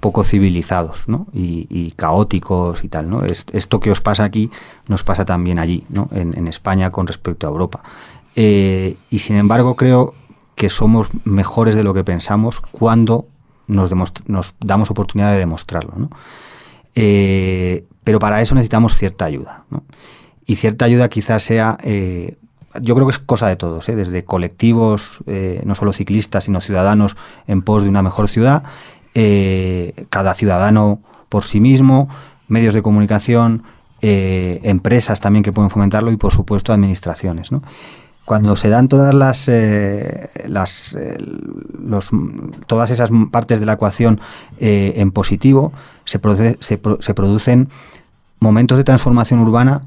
[0.00, 1.26] poco civilizados ¿no?
[1.32, 3.10] y, caóticos y tal.
[3.10, 3.24] ¿no?
[3.24, 4.50] esto que os pasa aquí
[4.86, 6.08] nos pasa también allí, ¿no?
[6.12, 7.82] en, España con respecto a Europa.
[8.36, 10.14] Eh, y sin embargo creo
[10.54, 13.26] que somos mejores de lo que pensamos cuando
[13.66, 13.92] nos,
[14.26, 15.92] nos damos oportunidad de demostrarlo.
[15.96, 16.10] ¿no?
[16.94, 19.64] Eh, pero para eso necesitamos cierta ayuda.
[19.70, 19.82] ¿no?
[20.46, 22.36] Y cierta ayuda quizás sea, eh,
[22.80, 25.20] yo creo que es cosa de todos, desde colectivos,
[25.64, 28.62] no solo ciclistas, sino ciudadanos en pos de una mejor ciudad,
[30.10, 32.08] cada ciudadano por sí mismo,
[32.48, 33.64] medios de comunicación,
[34.00, 37.50] empresas también que pueden fomentarlo y por supuesto administraciones.
[38.24, 41.16] cuando se dan todas las, eh, las eh,
[42.66, 44.20] todas esas partes de la ecuación
[44.60, 45.72] eh, en positivo,
[46.04, 46.20] se,
[46.60, 47.70] se, se, producen
[48.38, 49.80] momentos de transformación urbana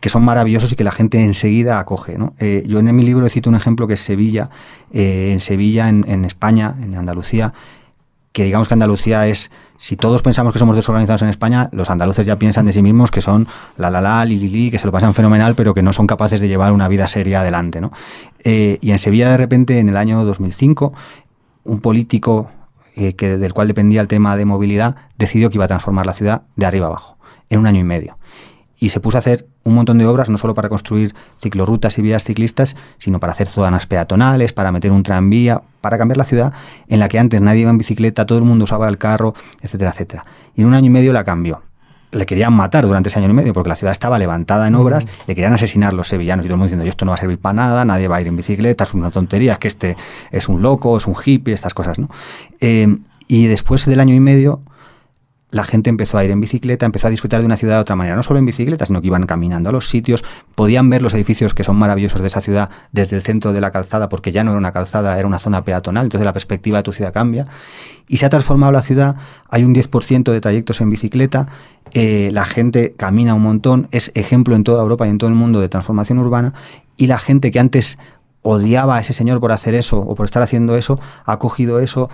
[0.00, 2.18] que son maravillosos y que la gente enseguida acoge.
[2.66, 4.50] yo en mi libro cito un ejemplo que es Sevilla.
[4.92, 7.54] en Sevilla, en España, en Andalucía,
[8.36, 12.26] que digamos que Andalucía es, si todos pensamos que somos desorganizados en España, los andaluces
[12.26, 14.92] ya piensan de sí mismos que son la la la, li, li, que se lo
[14.92, 17.80] pasan fenomenal, pero que no son capaces de llevar una vida seria adelante.
[17.80, 17.92] ¿no?
[18.44, 20.92] Eh, y en Sevilla, de repente, en el año 2005,
[21.64, 22.50] un político
[22.94, 26.12] eh, que, del cual dependía el tema de movilidad decidió que iba a transformar la
[26.12, 27.16] ciudad de arriba abajo,
[27.48, 28.15] en un año y medio
[28.78, 32.02] y se puso a hacer un montón de obras, no solo para construir ciclorrutas y
[32.02, 36.52] vías ciclistas, sino para hacer zonas peatonales, para meter un tranvía, para cambiar la ciudad
[36.88, 39.90] en la que antes nadie iba en bicicleta, todo el mundo usaba el carro, etcétera,
[39.90, 40.24] etcétera.
[40.54, 41.62] Y en un año y medio la cambió.
[42.12, 45.06] Le querían matar durante ese año y medio porque la ciudad estaba levantada en obras,
[45.26, 47.38] le querían asesinar los sevillanos y todo el mundo diciendo, esto no va a servir
[47.38, 49.96] para nada, nadie va a ir en bicicleta, es una tontería, es que este
[50.30, 52.08] es un loco, es un hippie, estas cosas, ¿no?
[52.60, 52.96] Eh,
[53.28, 54.60] y después del año y medio
[55.50, 57.94] la gente empezó a ir en bicicleta, empezó a disfrutar de una ciudad de otra
[57.94, 60.24] manera, no solo en bicicleta, sino que iban caminando a los sitios,
[60.54, 63.70] podían ver los edificios que son maravillosos de esa ciudad desde el centro de la
[63.70, 66.82] calzada, porque ya no era una calzada, era una zona peatonal, entonces la perspectiva de
[66.82, 67.46] tu ciudad cambia.
[68.08, 69.16] Y se ha transformado la ciudad,
[69.48, 71.48] hay un 10% de trayectos en bicicleta,
[71.92, 75.36] eh, la gente camina un montón, es ejemplo en toda Europa y en todo el
[75.36, 76.54] mundo de transformación urbana,
[76.96, 77.98] y la gente que antes
[78.42, 82.08] odiaba a ese señor por hacer eso o por estar haciendo eso, ha cogido eso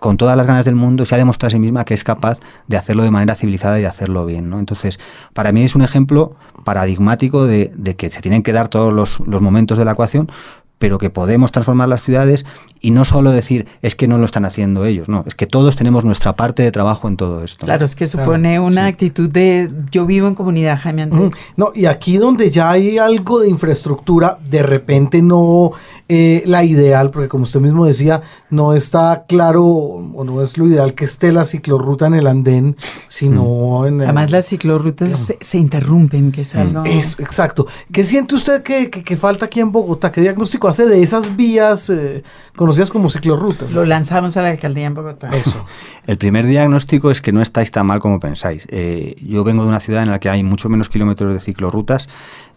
[0.00, 2.38] con todas las ganas del mundo se ha demostrado a sí misma que es capaz
[2.66, 4.48] de hacerlo de manera civilizada y de hacerlo bien.
[4.50, 4.58] ¿no?
[4.58, 4.98] Entonces,
[5.32, 9.40] para mí es un ejemplo paradigmático de, que se tienen que dar todos los, los
[9.40, 10.30] momentos de la ecuación,
[10.78, 12.46] pero que podemos transformar las ciudades
[12.80, 15.76] y no solo decir es que no lo están haciendo ellos, no, es que todos
[15.76, 17.66] tenemos nuestra parte de trabajo en todo esto.
[17.66, 21.32] Claro, es que supone una actitud de yo vivo en comunidad, Jaime Andrés.
[21.56, 25.72] No, y aquí donde ya hay algo de infraestructura, de repente no
[26.08, 30.66] eh, la ideal, porque como usted mismo decía, no está claro o no es lo
[30.66, 32.76] ideal que esté la ciclorruta en el andén,
[33.08, 34.00] sino en...
[34.00, 36.84] Además las ciclorrutas se, interrumpen, que es algo...
[36.86, 37.66] exacto.
[37.92, 40.12] ¿Qué siente usted que, que, falta aquí en Bogotá?
[40.12, 42.22] ¿Qué diagnóstico hace de esas vías eh,
[42.56, 43.72] conocidas como ciclorrutas.
[43.72, 45.30] Lo lanzamos a la alcaldía en Bogotá.
[45.30, 45.64] Eso.
[46.06, 48.66] El primer diagnóstico es que no estáis tan mal como pensáis.
[48.70, 52.08] Eh, yo vengo de una ciudad en la que hay mucho menos kilómetros de ciclorrutas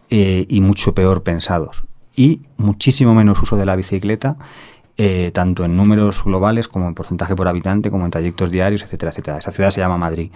[0.10, 1.84] eh, y mucho peor pensados.
[2.16, 4.38] Y muchísimo menos uso de la bicicleta.
[4.98, 9.12] Eh, tanto en números globales como en porcentaje por habitante, como en trayectos diarios, etcétera,
[9.12, 9.38] etcétera.
[9.38, 10.32] Esa ciudad se llama Madrid.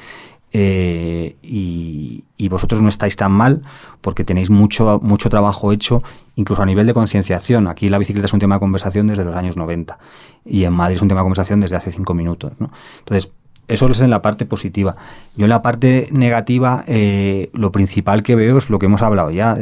[0.51, 3.63] Eh, y, vosotros no estáis tan mal
[4.01, 6.03] porque tenéis mucho, mucho trabajo hecho,
[6.35, 7.67] incluso a nivel de concienciación.
[7.67, 9.97] Aquí la bicicleta es un tema de conversación desde los años 90
[10.45, 12.53] y en Madrid es un tema de conversación desde hace cinco minutos.
[12.99, 13.31] Entonces,
[13.67, 14.95] eso es en la parte positiva.
[15.35, 19.31] Yo en la parte negativa, eh, lo principal que veo es lo que hemos hablado
[19.31, 19.57] ya.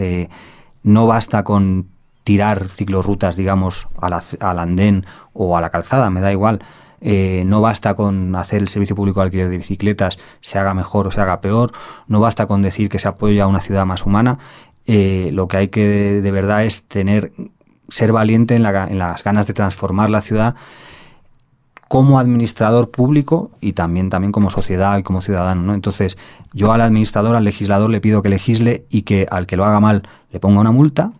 [0.83, 1.87] no basta con
[2.23, 6.59] tirar ciclorrutas, digamos, al andén o a la calzada, me da igual
[7.05, 11.05] eh, no basta con hacer el servicio público de alquiler de bicicletas se haga mejor
[11.07, 11.73] o se haga peor,
[12.07, 14.39] no basta con decir que se apoya a una ciudad más humana,
[14.87, 17.33] eh, lo que hay que de, verdad es tener,
[17.89, 20.55] ser valiente en, las ganas de transformar la ciudad
[21.89, 25.61] como administrador público y también, también como sociedad y como ciudadano.
[25.61, 25.73] ¿no?
[25.73, 26.17] Entonces,
[26.53, 29.81] yo al administrador, al legislador, le pido que legisle y que al que lo haga
[29.81, 31.11] mal le ponga una multa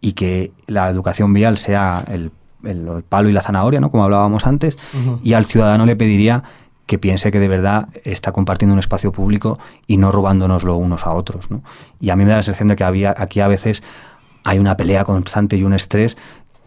[0.00, 2.32] y que la educación vial sea el,
[2.64, 3.90] el- el palo y la zanahoria, ¿no?
[3.90, 4.76] como hablábamos antes,
[5.22, 6.42] y al ciudadano le pediría
[6.86, 11.10] que piense que de verdad está compartiendo un espacio público y no robándonoslo unos a
[11.10, 11.50] otros.
[11.50, 11.62] ¿no?
[12.00, 13.82] Y a mí me da la sensación de que había, aquí a veces
[14.44, 16.16] hay una pelea constante y un estrés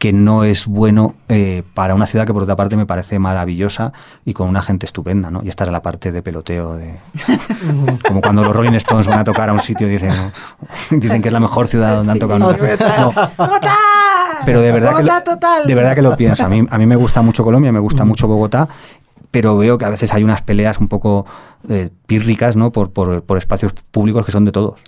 [0.02, 3.94] que no es bueno eh, para una ciudad que por otra parte me parece maravillosa
[4.26, 5.44] y con una gente estupenda, ¿no?
[5.44, 6.96] Y esta era la parte de peloteo de
[8.08, 10.12] como cuando los Rolling Stones van a tocar a un sitio y dicen,
[10.90, 12.78] dicen que es la mejor ciudad donde han tocado nunca.
[12.98, 13.14] No,
[14.44, 15.68] pero de verdad que lo, total.
[15.68, 16.46] de verdad que lo pienso.
[16.46, 18.70] A mí, a mí me gusta mucho Colombia, me gusta mucho Bogotá,
[19.30, 21.28] pero veo que a veces hay unas peleas un poco
[21.70, 22.72] eh, pírricas, ¿no?
[22.72, 24.80] Por, por, por espacios públicos que son de todos.